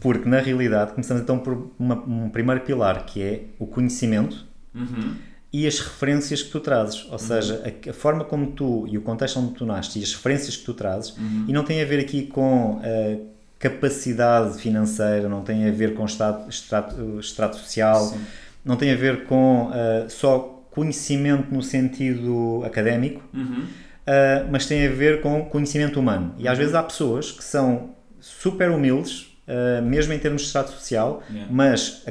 [0.00, 5.14] Porque, na realidade, começamos então por uma, um primeiro pilar, que é o conhecimento uhum.
[5.52, 7.04] e as referências que tu trazes.
[7.04, 7.18] Ou uhum.
[7.18, 10.56] seja, a, a, forma como tu e o contexto onde tu nasces e as referências
[10.56, 11.44] que tu trazes, uhum.
[11.46, 16.06] e não tem a ver aqui com a capacidade financeira, não tem a ver com
[16.06, 18.02] estado, extrato, extrato social.
[18.06, 18.24] Sim
[18.64, 20.38] não tem a ver com uh, só
[20.70, 23.62] conhecimento no sentido académico, uhum.
[23.62, 26.34] uh, mas tem a ver com conhecimento humano.
[26.38, 26.58] E às uhum.
[26.58, 31.52] vezes há pessoas que são super humildes, uh, mesmo em termos de estado social, yeah.
[31.52, 32.04] mas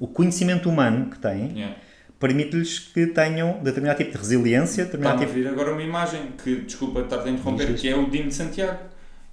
[0.00, 1.52] o conhecimento humano que têm.
[1.54, 1.76] Yeah.
[2.18, 4.84] Permite-lhes que tenham determinado tipo de resiliência.
[4.84, 5.32] Determinado tipo...
[5.32, 8.34] a vir agora uma imagem que, desculpa estar a interromper, que é o Dino de
[8.34, 8.78] Santiago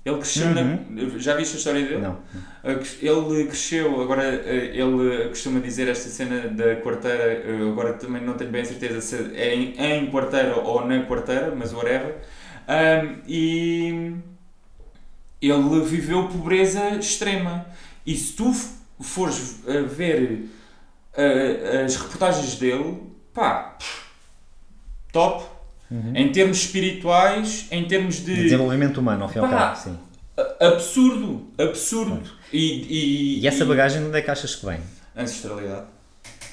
[0.06, 0.54] Ele cresceu uhum.
[0.54, 1.20] na.
[1.20, 1.98] Já viste a história dele?
[1.98, 2.20] Não.
[2.64, 8.62] Ele cresceu, agora ele costuma dizer esta cena da quarteira, agora também não tenho bem
[8.62, 12.16] a certeza se é em, em quarteira ou na quarteira, mas whatever.
[12.70, 14.16] Um, e
[15.42, 17.66] ele viveu pobreza extrema.
[18.06, 18.54] E se tu
[19.02, 20.50] fores ver
[21.14, 23.02] uh, as reportagens dele,
[23.34, 23.78] pá,
[25.12, 25.59] top.
[25.92, 26.12] Uhum.
[26.16, 28.36] Em termos espirituais, em termos de.
[28.36, 29.98] Desenvolvimento humano, ao fim e ao cabo, sim.
[30.60, 32.22] Absurdo, absurdo.
[32.54, 34.80] E, e, e, essa bagagem, onde é que achas que vem?
[35.18, 35.86] Ancestralidade.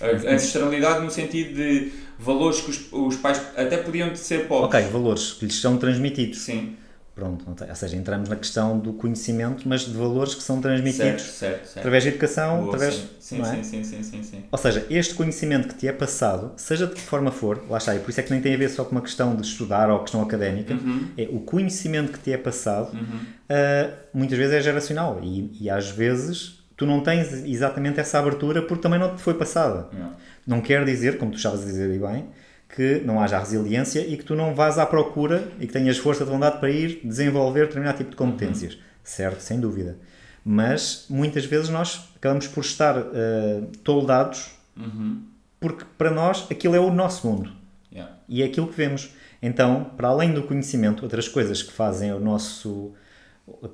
[0.00, 4.82] Ancestralidade no sentido de valores que os, os pais até podiam ser pobres.
[4.82, 6.38] Ok, valores que lhes são transmitidos.
[6.40, 6.76] Sim.
[7.16, 11.34] Pronto, ou seja, entramos na questão do conhecimento, mas de valores que são transmitidos certo,
[11.34, 11.78] certo, certo.
[11.78, 12.94] através da educação, Boa, através.
[13.18, 13.62] Sim, sim, é?
[13.62, 17.00] sim, sim, sim, sim, Ou seja, este conhecimento que te é passado, seja de que
[17.00, 18.90] forma for, lá está, e por isso é que nem tem a ver só com
[18.90, 21.08] uma questão de estudar ou questão académica, uhum.
[21.16, 23.00] é o conhecimento que te é passado, uhum.
[23.00, 28.60] uh, muitas vezes é geracional e, e, às vezes tu não tens exatamente essa abertura
[28.60, 29.88] porque também não te foi passada.
[29.90, 30.12] Não,
[30.46, 32.26] não quer dizer, como tu estavas a dizer e bem,
[32.68, 36.24] que não haja resiliência e que tu não vás à procura e que tenhas força
[36.24, 38.74] de vontade para ir desenvolver determinado tipo de competências.
[38.74, 38.80] Uhum.
[39.02, 39.96] Certo, sem dúvida.
[40.44, 45.22] Mas muitas vezes nós acabamos por estar uh, toldados uhum.
[45.58, 47.52] porque para nós aquilo é o nosso mundo
[47.92, 48.14] yeah.
[48.28, 49.10] e é aquilo que vemos.
[49.40, 52.92] Então, para além do conhecimento, outras coisas que fazem o nosso.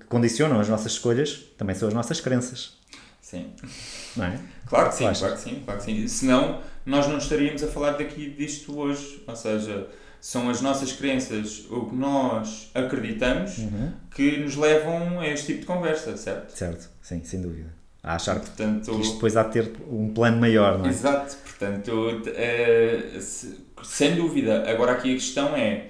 [0.01, 2.77] que condicionam as nossas escolhas também são as nossas crenças.
[3.21, 3.51] Sim.
[4.17, 4.39] Não é?
[4.67, 6.09] Claro que sim, claro que sim, claro que sim.
[6.09, 9.23] Senão nós não estaríamos a falar daqui disto hoje.
[9.27, 9.89] Ou seja,
[10.21, 13.93] são as nossas crenças, o que nós acreditamos, uhum.
[14.15, 16.57] que nos levam a este tipo de conversa, certo?
[16.57, 17.75] Certo, sim, sem dúvida.
[18.03, 20.89] A achar portanto, que isto depois há de ter um plano maior, não é?
[20.89, 23.19] Exato, portanto, é,
[23.83, 24.69] sem dúvida.
[24.71, 25.89] Agora aqui a questão é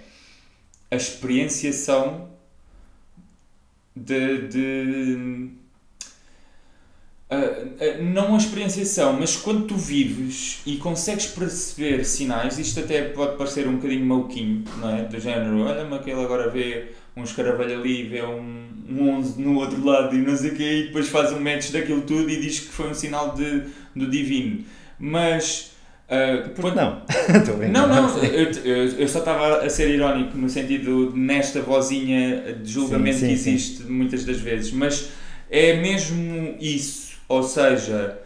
[0.91, 2.29] a experienciação
[3.95, 5.51] de, de
[7.33, 13.39] Uh, não a experienciação, mas quando tu vives e consegues perceber sinais, isto até pode
[13.39, 15.03] parecer um bocadinho maluquinho, não é?
[15.05, 19.83] Do género, olha-me aquele agora vê um escaravelho ali, vê um, um 11 no outro
[19.83, 22.61] lado e não sei o quê, e depois faz um match daquilo tudo e diz
[22.61, 23.63] que foi um sinal de,
[23.97, 24.65] do divino.
[24.99, 25.73] Mas.
[26.09, 26.77] Uh, quando...
[26.77, 27.03] Não,
[27.73, 32.71] não, não, eu, eu, eu, só estava a ser irónico no sentido nesta vozinha de
[32.71, 33.91] julgamento sim, sim, que existe sim.
[33.91, 35.09] muitas das vezes, mas
[35.51, 38.19] é mesmo isso ou seja,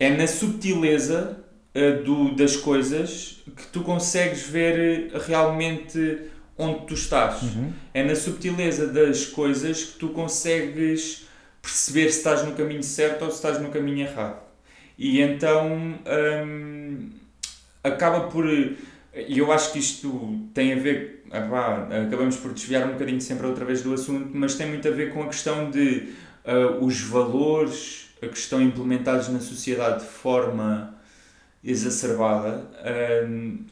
[0.00, 1.38] é na subtileza
[1.74, 6.20] uh, do, das coisas que tu consegues ver eh, realmente
[6.56, 7.42] onde tu estás.
[7.42, 7.74] Uhum.
[7.92, 11.26] É na subtileza das coisas que tu consegues
[11.60, 14.40] perceber se estás no caminho certo ou se estás no caminho errado.
[14.96, 16.00] E então
[16.46, 17.10] hum,
[17.84, 18.46] acaba por.
[18.48, 21.22] E eu acho que isto tem a ver.
[21.30, 24.90] Ah, acabamos por desviar um bocadinho sempre outra vez do assunto, mas tem muito a
[24.90, 26.14] ver com a questão de
[26.46, 30.94] uh, os valores que estão implementados na sociedade de forma
[31.62, 32.64] exacerbada
[33.28, 33.64] hum,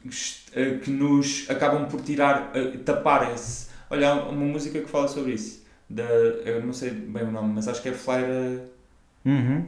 [0.55, 3.69] eh, que nos acabam por tirar, eh, tapar esse.
[3.89, 5.65] Olha, há uma música que fala sobre isso.
[5.89, 8.61] Da, eu não sei bem o nome, mas acho que é Flyer.
[9.25, 9.67] Uhum.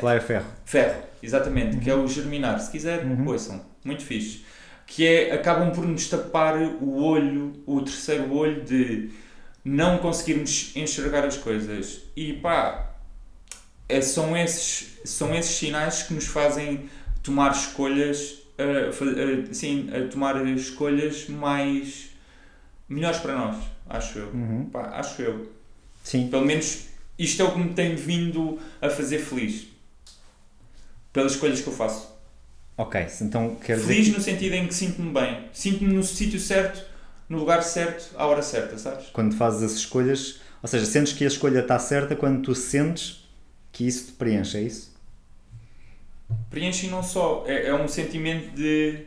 [0.00, 0.46] Flyer Ferro.
[0.64, 1.80] Ferro, exatamente, uhum.
[1.80, 2.58] que é o Germinar.
[2.58, 3.28] Se quiser, uhum.
[3.28, 3.64] ouçam.
[3.84, 4.44] Muito fixe.
[4.86, 9.10] Que é, acabam por nos tapar o olho, o terceiro olho de
[9.64, 12.02] não conseguirmos enxergar as coisas.
[12.16, 12.89] E pá,
[13.96, 16.88] é, são, esses, são esses sinais que nos fazem
[17.22, 22.10] tomar escolhas, uh, uh, sim, uh, tomar escolhas mais
[22.88, 23.56] melhores para nós,
[23.88, 24.28] acho eu.
[24.28, 24.68] Uhum.
[24.70, 25.52] Pá, acho eu.
[26.02, 26.28] Sim.
[26.28, 26.86] Pelo menos
[27.18, 29.66] isto é o que me tem vindo a fazer feliz.
[31.12, 32.10] Pelas escolhas que eu faço.
[32.76, 34.16] Ok, então quer Feliz dizer...
[34.16, 35.44] no sentido em que sinto-me bem.
[35.52, 36.82] Sinto-me no sítio certo,
[37.28, 39.08] no lugar certo, à hora certa, sabes?
[39.12, 43.28] Quando fazes as escolhas, ou seja, sentes que a escolha está certa quando tu sentes
[43.72, 44.90] que isso te preenche, é isso?
[46.48, 47.44] Preenche não só.
[47.46, 49.06] É, é um sentimento de.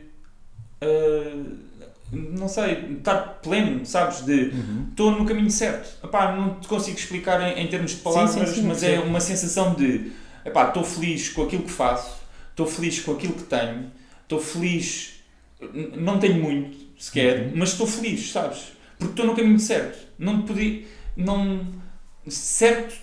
[0.82, 1.64] Uh,
[2.12, 4.24] não sei, estar pleno, sabes?
[4.24, 4.52] De
[4.90, 5.20] estou uhum.
[5.20, 6.04] no caminho certo.
[6.04, 9.00] Epá, não te consigo explicar em, em termos de palavras, sim, sim, sim, mas é
[9.00, 10.12] uma sensação de
[10.44, 13.90] estou feliz com aquilo que faço, estou feliz com aquilo que tenho,
[14.22, 15.14] estou feliz.
[15.96, 17.52] Não tenho muito sequer, uhum.
[17.56, 18.72] mas estou feliz, sabes?
[18.98, 20.06] Porque estou no caminho certo.
[20.18, 20.84] Não podia.
[21.16, 21.66] Não,
[22.28, 22.94] certo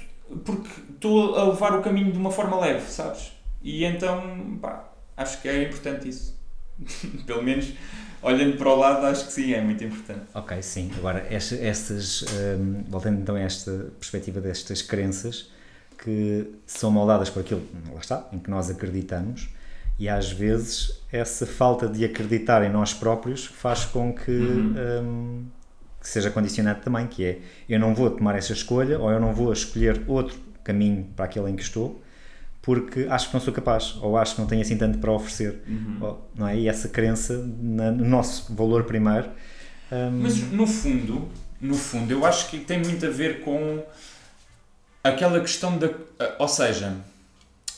[0.44, 3.32] porque estou a levar o caminho de uma forma leve, sabes?
[3.62, 6.39] E então, pá, acho que é importante isso.
[7.26, 7.74] Pelo menos
[8.22, 10.22] olhando para o lado, acho que sim, é muito importante.
[10.34, 10.91] Ok, sim.
[10.98, 12.24] Agora, estas,
[12.60, 15.50] um, voltando então a esta perspectiva destas crenças
[15.98, 17.63] que são moldadas por aquilo,
[17.94, 19.50] lá está, em que nós acreditamos,
[20.00, 24.32] e às vezes essa falta de acreditar em nós próprios faz com que.
[24.32, 24.76] Uhum.
[25.04, 25.46] Um,
[26.01, 29.33] que seja condicionante também, que é eu não vou tomar essa escolha ou eu não
[29.33, 32.01] vou escolher outro caminho para aquele em que estou
[32.61, 35.61] porque acho que não sou capaz ou acho que não tenho assim tanto para oferecer
[35.67, 35.97] Uhum.
[36.01, 36.57] ou- não é?
[36.57, 39.29] e essa crença na- no nosso valor primeiro
[39.91, 41.27] hum, Mas no fundo,
[41.59, 43.83] no fundo, eu acho que tem muito a ver com
[45.03, 45.89] aquela questão da.
[46.39, 46.95] Ou seja,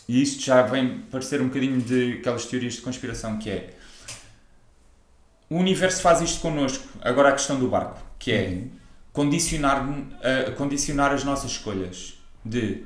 [0.08, 3.70] e isto já vem parecer um bocadinho de aquelas teorias de conspiração que é
[5.50, 6.86] o universo faz isto connosco.
[7.02, 8.70] Agora a questão do barco, que é Uhum.
[9.12, 12.14] condicionar, uh, condicionar as nossas escolhas.
[12.44, 12.84] De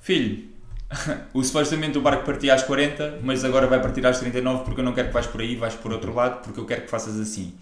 [0.00, 0.48] filho,
[1.32, 4.84] o supostamente o barco partia às 40, mas agora vai partir às 39 porque eu
[4.84, 7.18] não quero que vais por aí, vais por outro lado, porque eu quero que faças
[7.20, 7.54] assim.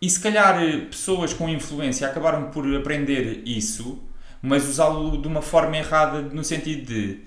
[0.00, 4.02] E se calhar eh, pessoas com influência acabaram por aprender isso,
[4.42, 7.20] mas usá-lo de uma forma errada, no sentido de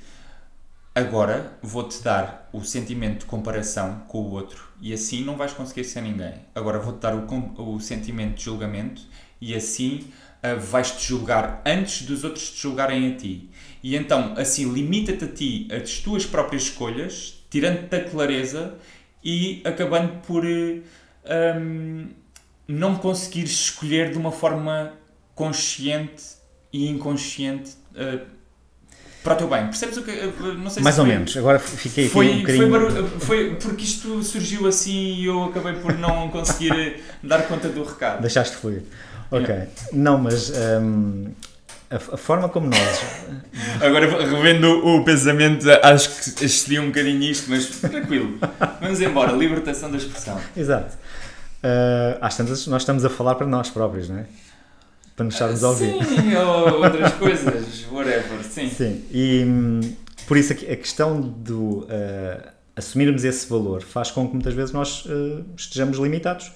[0.93, 5.83] agora vou-te dar o sentimento de comparação com o outro e assim não vais conseguir
[5.83, 6.33] ser ninguém.
[6.53, 9.01] Agora vou-te dar o, o sentimento de julgamento
[9.39, 10.11] e assim
[10.43, 13.49] ah, vais-te julgar antes dos outros te julgarem a ti.
[13.83, 18.75] E então, assim, limita-te a ti, as tuas próprias escolhas, tirando-te da clareza
[19.23, 20.81] e acabando por eh,
[21.57, 22.09] hum,
[22.67, 24.93] não conseguires escolher de uma forma
[25.35, 26.23] consciente
[26.73, 28.21] e inconsciente eh,
[29.23, 29.65] para o teu bem.
[29.65, 30.11] Percebes o que.
[30.11, 32.69] eh, Não sei mais se ou foi- menos agora fiquei aqui foi, um foi, bocadinho
[32.71, 37.69] barulho- foi porque isto surgiu assim e eu acabei por não conseguir eh, dar conta
[37.69, 38.21] do recado.
[38.21, 38.81] deixaste fluir
[39.29, 39.55] ok
[39.93, 41.31] não mas hum,
[41.89, 43.01] a, a forma como nós
[43.81, 48.37] Agora, revendo o pensamento, acho que excedi um bocadinho isto, mas tranquilo.
[48.79, 49.31] Vamos embora.
[49.33, 50.39] Libertação da expressão.
[50.55, 50.95] exato
[51.63, 54.25] uh, às tantas nós estamos a falar para nós próprios não é
[55.21, 58.43] para nos estarmos a ouvir Sim, ou outras coisas, whatever.
[58.49, 58.69] Sim.
[58.69, 59.79] Sim, e hum,
[60.27, 61.87] por isso a que- a questão do uh,
[62.75, 66.51] assumirmos esse valor faz com que muitas vezes nós uh, estejamos limitados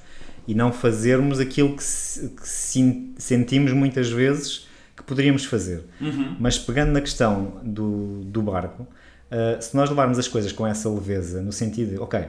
[0.48, 5.84] e não fazermos aquilo que, se- que sin- sentimos muitas vezes que poderíamos fazer.
[6.00, 6.36] Uhum.
[6.40, 10.90] Mas pegando na questão do, do barco, uh, se nós levarmos as coisas com essa
[10.90, 12.22] leveza, no sentido de, ok,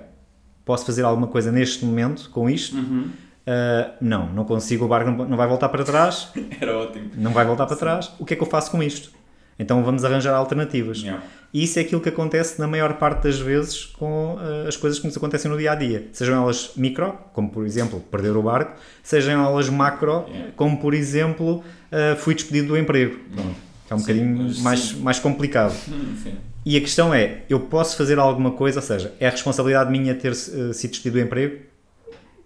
[0.64, 2.74] posso fazer alguma coisa neste momento com isto?
[2.76, 3.10] Uhum.
[3.46, 7.10] Uh, não, não consigo, o barco não, vai voltar para trás, Era ótimo.
[7.14, 9.12] não vai voltar para trás, o que é que eu faço com isto?
[9.58, 10.98] Então vamos arranjar alternativas.
[10.98, 11.22] Yeah.
[11.54, 14.98] E isso é aquilo que acontece na maior parte das vezes com eh, as coisas
[14.98, 16.08] que nos acontecem no dia a dia.
[16.12, 20.52] Sejam elas micro, como por exemplo perder o barco, sejam elas macro, Yeah.
[20.56, 23.16] como por exemplo eh, fui despedido do emprego.
[23.32, 23.56] Pronto.
[23.88, 25.00] É um Sim, bocadinho mais, sim.
[25.00, 25.72] mais complicado.
[26.22, 26.34] Sim.
[26.66, 30.14] E a questão é: eu posso fazer alguma coisa, ou seja, é a responsabilidade minha
[30.14, 31.60] ter eh, sido despedido do emprego?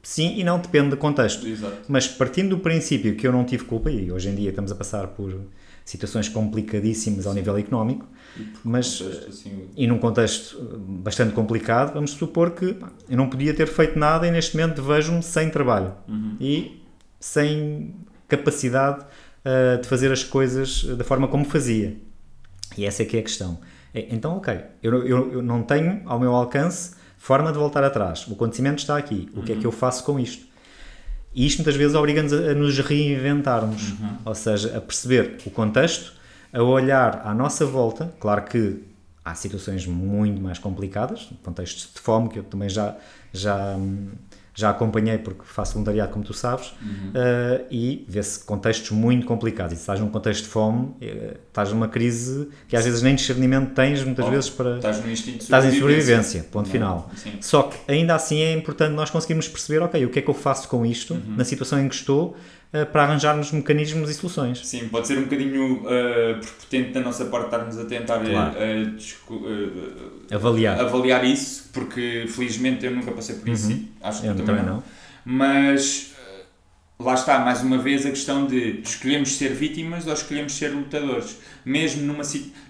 [0.02, 1.46] Sim e não, depende do contexto.
[1.46, 1.76] Exato.
[1.88, 4.74] Mas partindo do princípio que eu não tive culpa, e hoje em dia estamos a
[4.74, 5.40] passar por
[5.84, 8.06] situações complicadíssimas ao nível económico,
[8.38, 12.76] E Mas, contexto, assim, e num contexto eh, bastante complicado, vamos supor que
[13.08, 16.36] eu não podia ter feito nada e neste momento vejo-me sem trabalho Uhum.
[16.40, 16.80] e
[17.18, 17.94] sem
[18.28, 19.04] capacidade
[19.44, 21.96] eh, de fazer as coisas da forma como fazia.
[22.78, 23.58] E essa é que é a questão.
[23.92, 28.26] É, Então, ok, eu, eu, eu não tenho ao meu alcance forma de voltar atrás.
[28.26, 29.28] O acontecimento está aqui.
[29.36, 30.46] O que é que eu faço com isto?
[31.34, 33.92] E isto muitas vezes obriga-nos a, a nos reinventarmos,
[34.24, 36.14] ou seja, a perceber o contexto,
[36.50, 38.12] a olhar à nossa volta.
[38.18, 38.82] Claro que
[39.22, 42.96] há situações muito mais complicadas, contextos de fome, que eu também já,
[43.32, 44.08] já, hum,
[44.54, 46.72] já acompanhei porque faço voluntariado, como tu sabes,
[47.14, 49.72] eh, e vê-se contextos muito complicados.
[49.72, 53.14] E se estás num contexto de fome, eh, estás numa crise que às vezes nem
[53.14, 54.76] discernimento tens, muitas Oh, vezes, para.
[54.76, 57.10] Estás no instinto de Estás em sobrevivência, ponto Não, final.
[57.16, 57.32] Sim.
[57.40, 60.34] Só que ainda assim é importante nós conseguirmos perceber, ok, o que é que eu
[60.34, 61.34] faço com isto, Uhum.
[61.36, 62.36] na situação em que estou,
[62.92, 64.64] para arranjarmos mecanismos e soluções.
[64.66, 68.54] Sim, pode ser um bocadinho uh, prepotente da nossa parte estarmos a tentar uh, Claro.
[69.30, 70.80] uh, uh, Avaliar.
[70.80, 74.64] avaliar isso, porque felizmente eu nunca passei por isso e acho que Eu também também
[74.64, 74.82] não.
[75.24, 76.12] Mas
[76.98, 81.36] lá está, mais uma vez, a questão de escolhemos ser vítimas ou escolhemos ser lutadores.
[81.64, 82.22] Mesmo, numa,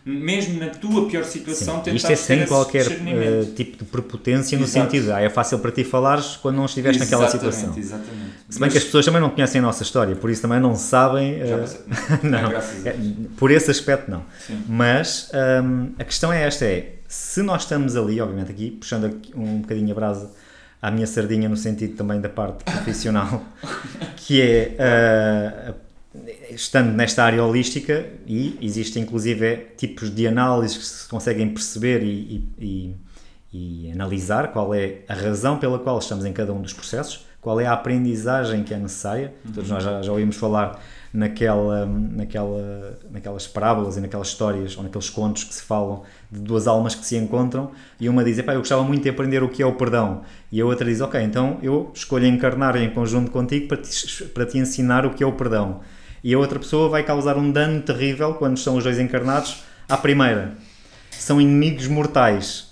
[0.05, 1.83] mesmo na tua pior situação, Sim.
[1.83, 4.91] tentar Isto é sem qualquer eh, tipo de prepotência no Exato.
[4.91, 7.79] sentido, ah, é fácil para ti falares quando não estiveste naquela Exatamente, situação.
[7.79, 8.33] Exatamente.
[8.49, 10.75] Se bem que as pessoas também não conhecem a nossa história, por isso também não
[10.75, 11.39] sabem.
[11.47, 11.81] Já passei.
[12.29, 12.97] não, a é,
[13.37, 14.25] por esse aspecto não.
[14.47, 14.63] Sim.
[14.69, 15.31] Mas
[15.63, 19.61] hum, a questão é esta: é se nós estamos ali, obviamente aqui, puxando aqui um
[19.61, 20.31] bocadinho a brasa
[20.81, 23.45] à minha sardinha no sentido também da parte profissional,
[24.17, 25.75] que é ah,
[26.51, 32.49] estando nesta área holística e existem inclusive tipos de análises que se conseguem perceber e,
[32.59, 32.97] e-
[33.53, 37.61] e- analisar qual é a razão pela qual estamos em cada um dos processos, qual
[37.61, 39.33] é a aprendizagem que é necessária.
[39.55, 40.81] Todos nós já, já ouvimos falar
[41.13, 46.67] naquela, naquela, naquelas parábolas e naquelas histórias ou naqueles contos que se falam de duas
[46.67, 49.67] almas que se encontram e uma diz, eu gostava muito de aprender o que é
[49.67, 50.23] o perdão.
[50.51, 54.45] E a outra diz, ok, então eu escolho encarnar em conjunto contigo para te, para
[54.45, 55.81] te ensinar o que é o perdão
[56.23, 59.97] e a outra pessoa vai causar um dano terrível quando são os dois encarnados à
[59.97, 60.55] primeira.
[61.11, 62.71] São inimigos mortais.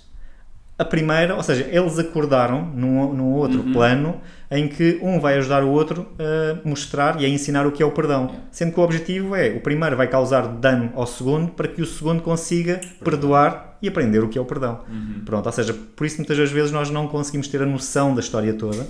[0.77, 3.73] A primeira, ou seja, eles acordaram num, num outro uhum.
[3.73, 7.83] plano em que um vai ajudar o outro a mostrar e a ensinar o que
[7.83, 8.33] é o perdão.
[8.49, 11.85] Sendo que o objetivo é o primeiro vai causar dano ao segundo para que o
[11.85, 14.79] segundo consiga perdoar e aprender o que é o perdão.
[14.89, 15.21] Uhum.
[15.25, 18.21] Pronto, ou seja, por isso muitas das vezes nós não conseguimos ter a noção da
[18.21, 18.87] história toda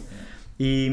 [0.59, 0.91] e,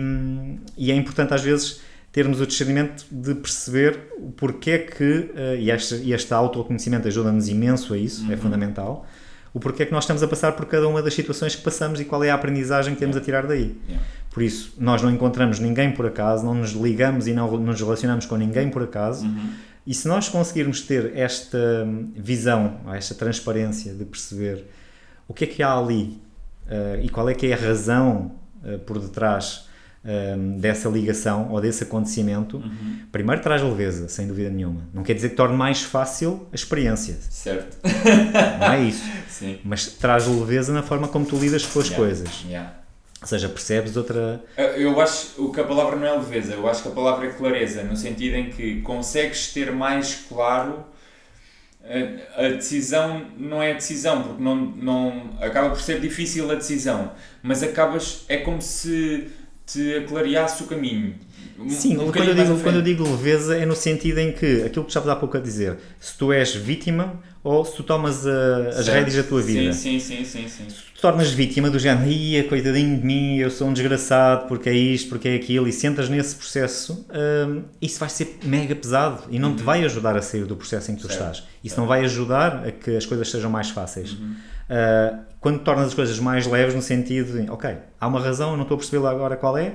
[0.79, 1.81] e é importante às vezes
[2.17, 7.47] termos o discernimento de perceber o porquê que, uh, e, este, e este autoconhecimento ajuda-nos
[7.47, 8.33] imenso a isso, é uhum.
[8.33, 9.07] é fundamental,
[9.53, 12.07] o porquê que nós estamos a passar por cada uma das situações que passamos e
[12.07, 13.77] qual é a aprendizagem que temos a tirar daí.
[13.87, 14.07] Yeah.
[14.31, 18.25] Por isso, nós não encontramos ninguém por acaso, não nos ligamos e não nos relacionamos
[18.25, 19.51] com ninguém por acaso, uhum.
[19.87, 21.87] e se nós conseguirmos ter esta
[22.17, 24.65] visão, esta transparência de perceber
[25.29, 26.19] o que é que há ali
[26.67, 28.33] uh, e qual é que é a razão
[28.65, 29.66] uh, por detrás
[30.07, 32.99] um, dessa ligação ou desse acontecimento, uhum.
[33.11, 34.83] primeiro traz leveza, sem dúvida nenhuma.
[34.95, 37.17] Não quer dizer que torne mais fácil a experiência.
[37.29, 37.77] Certo.
[38.61, 39.05] Não é isso.
[39.29, 39.59] Sim.
[39.65, 42.05] Mas traz leveza na forma como tu lidas com as yeah.
[42.05, 42.45] coisas.
[42.47, 42.73] Yeah.
[43.21, 44.43] Ou seja, percebes outra.
[44.77, 47.83] Eu acho que a palavra não é leveza, eu acho que a palavra é clareza,
[47.83, 50.85] no sentido em que consegues ter mais claro.
[52.37, 57.13] A decisão não é a decisão, porque não, não acaba por ser difícil a decisão,
[57.43, 58.25] mas acabas.
[58.29, 59.29] É como se
[59.67, 61.15] te aclareasse o caminho.
[61.69, 64.85] Sim, um quando, eu digo, quando eu digo leveza é no sentido em que aquilo
[64.85, 68.69] que estavas há pouco a dizer, se tu és vítima ou se tu tomas a,
[68.79, 69.73] as rédeas da tua vida.
[69.73, 70.69] Sim, sim, sim, sim, sim.
[70.69, 74.69] Se tu tornas vítima do género, ia, coitadinho de mim, eu sou um desgraçado porque
[74.69, 77.07] é isto, porque é aquilo, e sentas nesse processo,
[77.49, 79.57] hum, isso vai ser mega pesado e não uhum.
[79.57, 81.21] te vai ajudar a sair do processo em que tu certo.
[81.21, 81.37] estás.
[81.65, 81.79] Isso certo.
[81.79, 84.13] não vai ajudar a que as coisas sejam mais fáceis.
[84.13, 84.35] Uhum.
[84.69, 88.57] Uh, quando tornas as coisas mais leves no sentido de, ok, há uma razão, eu
[88.57, 89.75] não estou a perceber agora qual é,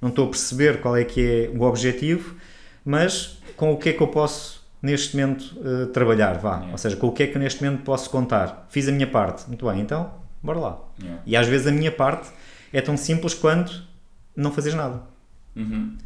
[0.00, 2.36] não estou a perceber qual é que é o objetivo,
[2.84, 6.72] mas com o que é que eu posso neste momento uh, trabalhar, vá, yeah.
[6.72, 8.66] ou seja, com o que é que neste momento posso contar.
[8.68, 10.12] Fiz a minha parte, muito bem, então,
[10.42, 10.78] bora lá.
[11.00, 11.22] Yeah.
[11.26, 12.28] E às vezes a minha parte
[12.72, 13.82] é tão simples quanto
[14.36, 15.00] não fazeres nada.
[15.56, 15.96] Uhum.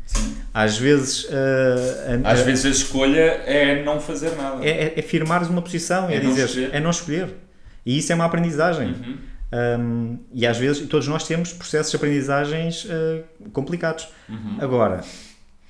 [0.55, 1.25] Às vezes.
[1.25, 4.65] Uh, a, Às vezes a escolha é não fazer nada.
[4.65, 7.35] É, é, é firmares uma posição, é, é dizer, é não escolher.
[7.85, 8.89] E isso é uma aprendizagem.
[8.89, 9.19] Uhum.
[9.53, 14.09] Um, e às vezes, todos nós temos processos de aprendizagens uh, complicados.
[14.29, 14.59] Uhum.
[14.61, 15.03] Agora,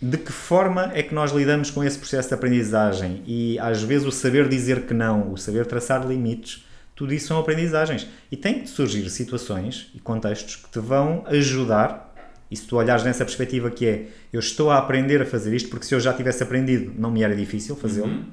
[0.00, 3.22] de que forma é que nós lidamos com esse processo de aprendizagem?
[3.26, 7.38] E às vezes o saber dizer que não, o saber traçar limites, tudo isso são
[7.38, 8.06] aprendizagens.
[8.30, 12.14] E tem que surgir situações e contextos que te vão ajudar.
[12.50, 15.68] E se tu olhares nessa perspectiva que é, eu estou a aprender a fazer isto,
[15.68, 18.08] porque se eu já tivesse aprendido, não me era difícil fazê-lo.
[18.08, 18.24] Uhum.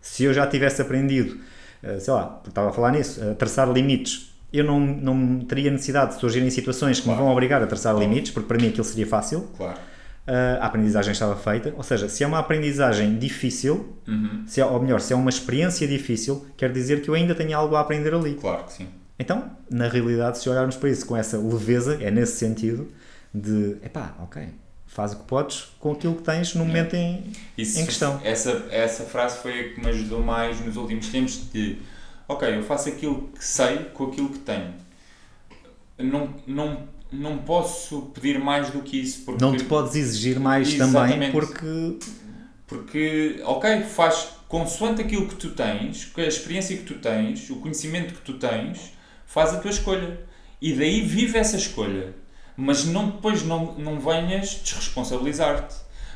[0.00, 1.38] Se eu já tivesse aprendido
[2.00, 4.34] sei lá, estava a falar nisso, a traçar limites.
[4.52, 7.18] Eu não, não teria necessidade de surgirem situações que claro.
[7.18, 8.08] me vão obrigar a traçar claro.
[8.08, 9.48] limites, porque para mim aquilo seria fácil.
[9.56, 9.78] Claro.
[10.26, 11.74] Uh, a aprendizagem estava feita.
[11.76, 14.44] Ou seja, se é uma aprendizagem difícil, uhum.
[14.46, 17.56] se é, ou melhor, se é uma experiência difícil, quer dizer que eu ainda tenho
[17.56, 18.34] algo a aprender ali.
[18.34, 18.88] Claro que sim.
[19.18, 22.88] Então, na realidade, se olharmos para isso com essa leveza, é nesse sentido
[23.34, 24.48] de, epá, ok,
[24.94, 28.20] faz o que podes com aquilo que tens no momento em, Isso, em questão.
[28.22, 31.78] Essa, essa frase foi a que me ajudou mais nos últimos tempos de
[32.28, 34.72] ok, eu faço aquilo que sei com aquilo que tenho.
[35.98, 39.24] Não, não, não posso pedir mais do que isso.
[39.24, 41.98] Porque, não te podes exigir mais também porque...
[42.68, 48.14] Porque, ok, faz consoante aquilo que tu tens, a experiência que tu tens, o conhecimento
[48.14, 48.92] que tu tens,
[49.26, 50.20] faz a tua escolha.
[50.62, 52.14] E daí vive essa escolha
[52.56, 55.74] mas não depois não, não venhas desresponsabilizar-te.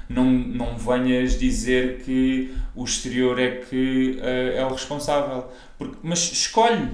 [0.08, 5.50] Não, não venhas dizer que o exterior é que uh, é o responsável.
[5.76, 6.88] Porque, mas escolhe, uh,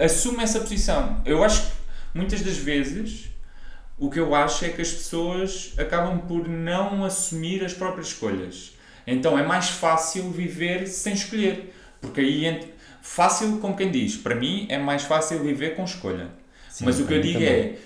[0.00, 1.20] uh, assume essa posição.
[1.24, 1.72] Eu acho que
[2.14, 3.28] muitas das vezes
[3.98, 8.72] o que eu acho é que as pessoas acabam por não assumir as próprias escolhas.
[9.04, 11.74] Então é mais fácil viver sem escolher.
[12.00, 12.72] Porque aí,
[13.02, 16.28] fácil como quem diz, para mim é mais fácil viver com escolha.
[16.78, 17.48] Sim, Mas o que eu digo também.
[17.48, 17.78] é,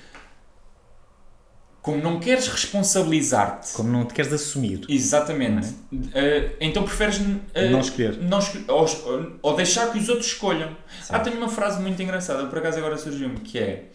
[1.81, 3.73] como não queres responsabilizar-te.
[3.73, 4.85] Como não te queres assumir.
[4.87, 5.75] Exatamente.
[6.13, 6.51] É?
[6.51, 7.41] Uh, então preferes uh,
[7.71, 8.19] não escolher.
[8.19, 10.77] Não escolher ou, ou, deixar que os outros escolham.
[11.01, 11.09] Sim.
[11.09, 13.87] Ah, tenho uma frase muito engraçada, por acaso agora surgiu-me, que é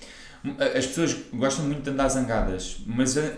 [0.75, 3.33] as pessoas gostam muito de andar zangadas, mas a,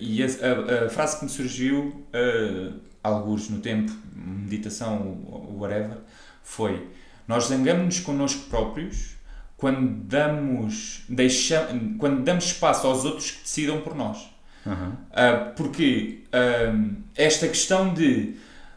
[0.00, 5.18] e a, a, a, frase que me surgiu, uh, alguns no tempo, meditação,
[5.56, 5.98] whatever,
[6.42, 6.88] foi:
[7.26, 9.19] Nós zangamos-nos connosco próprios
[9.60, 14.18] quando damos, deixa, quando damos espaço aos outros que decidam por nós.
[14.64, 14.88] Uhum.
[14.88, 18.36] Uh, porque uh, esta questão de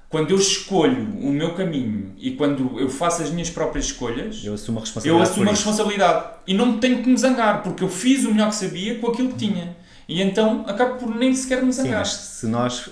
[0.09, 4.53] quando eu escolho o meu caminho e quando eu faço as minhas próprias escolhas, eu
[4.53, 5.25] assumo a responsabilidade.
[5.25, 6.25] Eu assumo a responsabilidade.
[6.45, 9.29] E não tenho que me zangar, porque eu fiz o melhor que sabia com aquilo
[9.29, 9.75] que tinha.
[10.07, 12.05] E então acabo por nem sequer me zangar.
[12.05, 12.89] Sim, mas se nós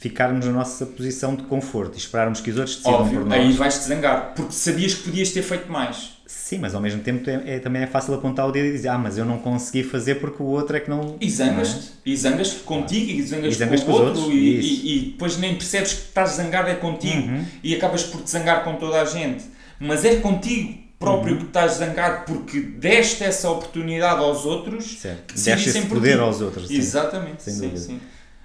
[0.00, 3.38] ficarmos na nossa posição de conforto e esperarmos que os outros decidam Óbvio, por nós...
[3.38, 6.12] aí vais-te zangar, porque sabias que podias ter feito mais.
[6.26, 8.88] Sim, mas ao mesmo tempo é, é, também é fácil apontar o dedo e dizer
[8.88, 11.16] ah, mas eu não consegui fazer porque o outro é que não...
[11.20, 12.10] E zangas-te, é?
[12.10, 15.36] e zangas contigo e zangas, e zangas com, com o outro e, e, e, depois
[15.36, 17.44] nem percebes que estás zangado é contigo uhum.
[17.62, 19.44] e acabas por te zangar com toda a gente.
[19.78, 21.40] Mas é contigo próprio uhum.
[21.40, 25.34] que estás zangado porque deste essa oportunidade aos outros certo.
[25.34, 26.20] que deste esse poder ti.
[26.20, 26.70] aos outros.
[26.70, 28.00] Exatamente, sim, sim.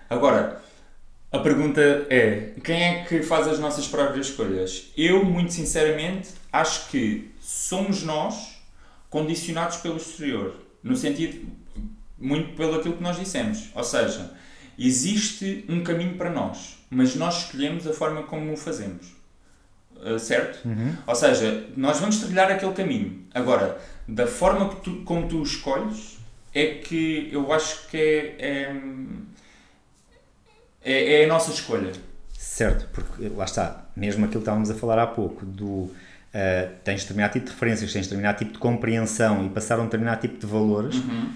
[0.10, 0.62] Agora,
[1.32, 4.92] a pergunta é: quem é que faz as nossas próprias escolhas?
[4.98, 8.58] Eu, muito sinceramente, acho que somos nós
[9.10, 10.56] condicionados pelo exterior.
[10.82, 11.48] No sentido,
[12.18, 13.70] muito pelo aquilo que nós dissemos.
[13.76, 14.32] Ou seja,
[14.80, 19.17] existe um caminho para nós, mas nós escolhemos a forma como o fazemos.
[20.04, 20.66] Uh, certo?
[20.68, 20.96] Uhum.
[21.06, 23.24] Ou seja, nós vamos trilhar aquele caminho.
[23.34, 23.78] Agora,
[24.08, 26.18] da forma que tu, como tu escolhes,
[26.54, 28.76] é que eu acho que é, é,
[30.84, 31.92] é, é a nossa escolha.
[32.34, 35.92] Certo, porque lá está, mesmo aquilo que estávamos a falar há pouco, do uh,
[36.84, 40.22] tens determinado tipo de referências, tens determinado tipo de compreensão e passar a um determinado
[40.22, 41.32] tipo de valores, uhum.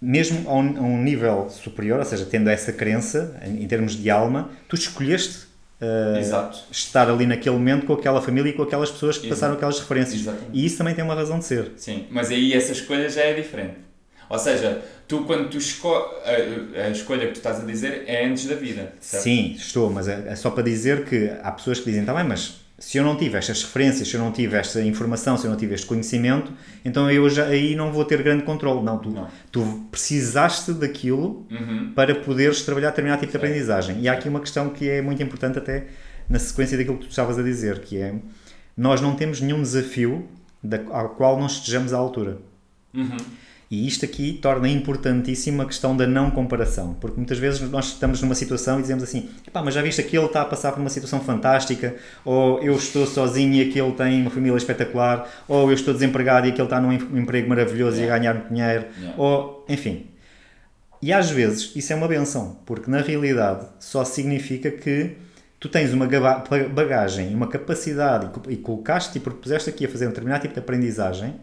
[0.00, 3.94] mesmo a um, a um, nível superior, ou seja, tendo essa crença em, em termos
[3.96, 5.47] de alma, tu escolheste
[5.80, 9.34] uh, estar ali naquele momento com aquela família e com aquelas pessoas que Exato.
[9.34, 10.20] passaram aquelas referências.
[10.20, 10.50] Exatamente.
[10.52, 11.72] E isso também tem uma razão de ser.
[11.76, 13.88] Sim, mas aí essa escolha já é diferente.
[14.28, 18.26] Ou seja, tu quando tu escolhes, a, a, escolha que tu estás a dizer é
[18.26, 18.92] antes da vida.
[19.00, 19.22] Certo?
[19.22, 22.24] Sim, estou, mas é, é só para dizer que há pessoas que dizem, tá bem,
[22.24, 25.50] mas se eu não tive estas referências, se eu não tive esta informação, se eu
[25.50, 26.52] não tive este conhecimento,
[26.84, 28.84] então eu já aí não vou ter grande controle.
[28.84, 29.28] Não, tu, não.
[29.50, 31.92] tu precisaste daquilo uhum.
[31.94, 34.00] para poderes trabalhar determinado tipo de aprendizagem.
[34.00, 35.88] E há aqui uma questão que é muito importante até
[36.28, 38.14] na sequência daquilo que tu estavas a dizer, que é
[38.76, 40.28] nós não temos nenhum desafio
[40.62, 42.38] da, ao qual não estejamos à altura.
[42.94, 43.16] Uhum.
[43.70, 48.22] E isto aqui torna importantíssima a questão da não comparação, porque muitas vezes nós estamos
[48.22, 51.20] numa situação e dizemos assim: mas já viste aquele está a passar por uma situação
[51.20, 51.94] fantástica,
[52.24, 56.50] ou eu estou sozinho e aquele tem uma família espetacular, ou eu estou desempregado e
[56.50, 58.06] aquele está num emprego maravilhoso yeah.
[58.06, 59.22] e a ganhar muito dinheiro, yeah.
[59.22, 60.06] ou enfim.
[61.02, 65.14] E às vezes isso é uma benção, porque na realidade só significa que
[65.60, 66.06] tu tens uma
[66.72, 71.34] bagagem, uma capacidade e colocaste e propuseste aqui a fazer um determinado tipo de aprendizagem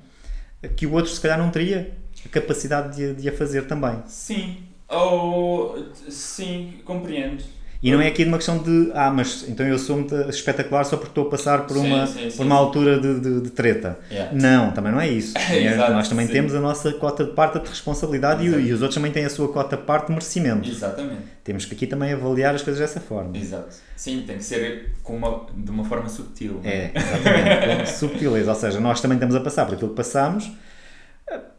[0.75, 1.93] que o outro se calhar não teria
[2.25, 4.01] a capacidade de, de a fazer também.
[4.07, 4.57] Sim,
[4.87, 7.43] ou sim, compreendo.
[7.85, 10.97] E não é aqui uma questão de, ah, mas então eu sou muito espetacular só
[10.97, 13.99] porque estou a passar por uma, sim, sim, por uma altura de, de, de treta.
[14.09, 14.31] Yeah.
[14.33, 15.37] Não, também não é isso.
[15.53, 18.95] Exato, Nós também temos a nossa cota de parte de responsabilidade e, e, os outros
[18.95, 20.67] também têm a sua cota de parte de merecimento.
[20.67, 21.21] Exatamente.
[21.43, 23.37] Temos que aqui também avaliar as coisas dessa forma.
[23.37, 23.75] Exato.
[23.95, 26.59] Sim, tem que ser com uma, de uma forma subtil.
[26.63, 27.79] É, exatamente.
[27.81, 28.49] com subtileza.
[28.49, 30.51] Ou seja, nós também estamos a passar por aquilo que passamos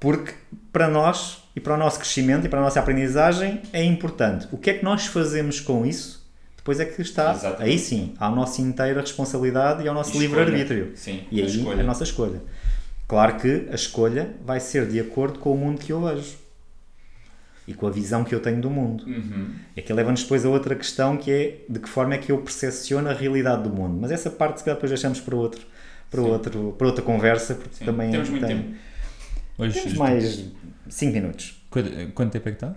[0.01, 0.33] porque
[0.73, 4.47] para nós e para o nosso crescimento e para a nossa aprendizagem é importante.
[4.53, 6.27] O que é que nós fazemos com isso?
[6.57, 7.63] Depois é que está, Exatamente.
[7.63, 10.95] aí sim, à nossa inteira responsabilidade e ao nosso livre-arbítrio.
[11.31, 11.81] E aí escolha.
[11.81, 12.43] a nossa escolha.
[13.07, 16.37] Claro que a escolha vai ser de acordo com o mundo que eu vejo
[17.69, 19.05] e com a visão que eu tenho do mundo.
[19.07, 19.55] Uhum.
[19.77, 22.39] É que leva-nos depois a outra questão que é de que forma é que eu
[22.39, 23.97] percepciono a realidade do mundo.
[24.01, 25.65] Mas essa parte se calhar depois deixamos para outro,
[26.11, 27.85] para, outro, para outra conversa, porque Sim.
[27.85, 28.77] também Temos muito tem, tempo.
[29.59, 30.45] Hoje Temos mais
[30.89, 31.63] 5 minutos.
[31.71, 32.77] Quanto, quanto tempo é que está?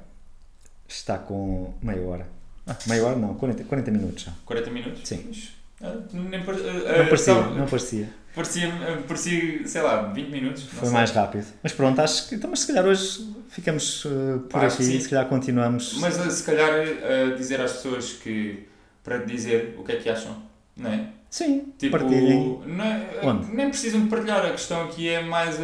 [0.88, 2.28] Está com meia hora.
[2.66, 2.78] Ah.
[2.88, 4.32] Meia hora não, 40, 40 minutos já.
[4.46, 5.02] 40 minutos?
[5.04, 5.30] Sim.
[5.82, 6.56] Ah, nem par...
[6.56, 7.56] não parecia, Estava...
[7.56, 8.10] não parecia.
[8.34, 8.72] Parecia,
[9.08, 10.64] parecia, sei lá, 20 minutos.
[10.64, 10.94] Foi sei.
[10.94, 11.48] mais rápido.
[11.62, 15.10] Mas pronto, acho que então, mas se calhar hoje ficamos uh, por acho aqui, se
[15.10, 15.98] calhar continuamos.
[16.00, 18.68] Mas uh, se calhar uh, dizer às pessoas que
[19.04, 20.42] para dizer o que é que acham,
[20.78, 21.08] não é?
[21.30, 22.62] Sim, tipo, partilhem.
[22.66, 23.10] Não é,
[23.52, 25.58] nem precisam de partilhar, a questão aqui é mais.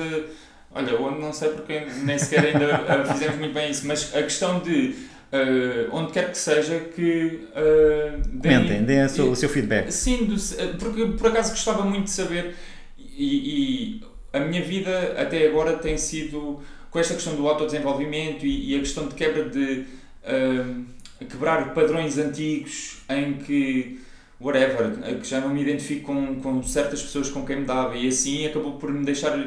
[0.76, 4.60] Olha, onde não sei porque nem sequer ainda fizemos muito bem isso, mas a questão
[4.60, 4.94] de
[5.26, 9.92] Uh, onde quer que seja que uh, deem, Mentem, deem o seu, o seu feedback.
[9.92, 10.36] Sim, do,
[10.78, 12.56] porque por acaso gostava muito de saber
[12.98, 16.62] e, e, a minha vida até agora tem sido
[16.92, 19.86] com esta questão do autodesenvolvimento e, e a questão de quebra de
[20.24, 20.86] uh,
[21.26, 24.00] quebrar padrões antigos em que
[24.40, 28.08] whatever, que já não me identifico com, com certas pessoas com quem me dava e
[28.08, 29.38] assim acabou por me deixar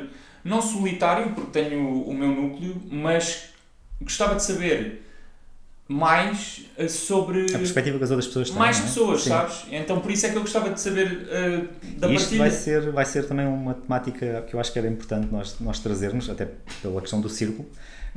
[0.49, 3.51] não solitário porque tenho o meu núcleo, mas
[4.01, 5.05] gostava de saber
[5.87, 7.55] mais uh, sobre.
[7.55, 8.59] A perspectiva que as outras pessoas têm.
[8.59, 8.83] Mais é?
[8.83, 9.65] pessoas, sabes?
[9.71, 12.39] Então por isso é que eu gostava de saber uh, da e isto partilha.
[12.39, 15.79] vai ser, vai ser também uma temática que eu acho que era importante nós, nós
[15.79, 16.49] trazermos, até
[16.83, 17.69] pela questão do círculo,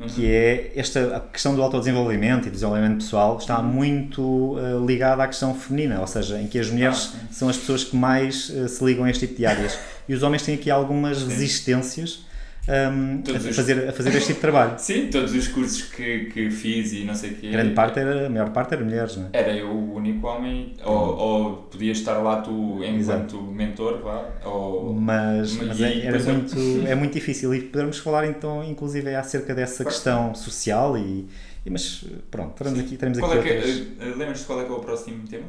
[0.01, 0.07] Uhum.
[0.07, 3.65] que é esta a questão do autodesenvolvimento e desenvolvimento pessoal está Uhum.
[3.67, 4.21] muito
[4.57, 7.27] uh, ligada à questão feminina, ou seja, em que as mulheres Ah, sim.
[7.31, 9.77] são as pessoas que mais uh, se ligam a este tipo de áreas
[10.09, 12.25] e os homens têm aqui algumas resistências
[12.67, 14.75] um, a, fazer, a fazer este tipo de trabalho.
[14.79, 17.49] Sim, todos os cursos que, que fiz e não sei o quê.
[17.49, 19.29] Grande parte era, a maior parte era mulheres, não é?
[19.33, 24.93] Era eu o único homem, ou, ou podias estar lá tu enquanto mentor, vá, ou...
[24.93, 26.55] Mas, Mas mas e é, era muito,
[26.87, 31.27] é muito difícil e podemos falar então inclusive acerca dessa questão social e,
[31.69, 33.87] mas pronto, teremos aqui, teremos Qual aqui é que, outras...
[33.99, 35.45] é- uh, Lembras-te qual é que é o próximo tema?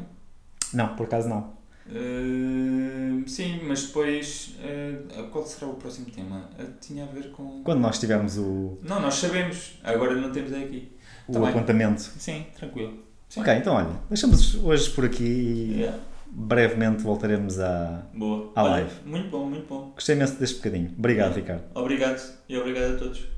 [0.72, 1.61] Não, por acaso não.
[1.86, 4.54] Uh, sim, mas depois.
[4.60, 6.48] uh, qual será o próximo tema?
[6.58, 7.62] Uh, tinha a ver com.
[7.64, 10.92] Quando nós tivermos o, Não, nós sabemos, agora não temos aqui.
[11.28, 11.48] o bem.
[11.48, 12.00] apontamento.
[12.02, 12.98] Sim, tranquilo.
[13.28, 13.40] Sim.
[13.40, 15.98] Ok, então olha, deixamos hoje por aqui e Yeah.
[16.30, 18.02] brevemente voltaremos à.
[18.14, 18.52] Boa.
[18.54, 18.90] À Olha, live.
[19.06, 19.90] Muito bom, muito bom.
[19.94, 20.92] Gostei imenso deste bocadinho.
[20.98, 21.64] Obrigado, Ricardo.
[21.74, 23.31] Obrigado e obrigado a todos.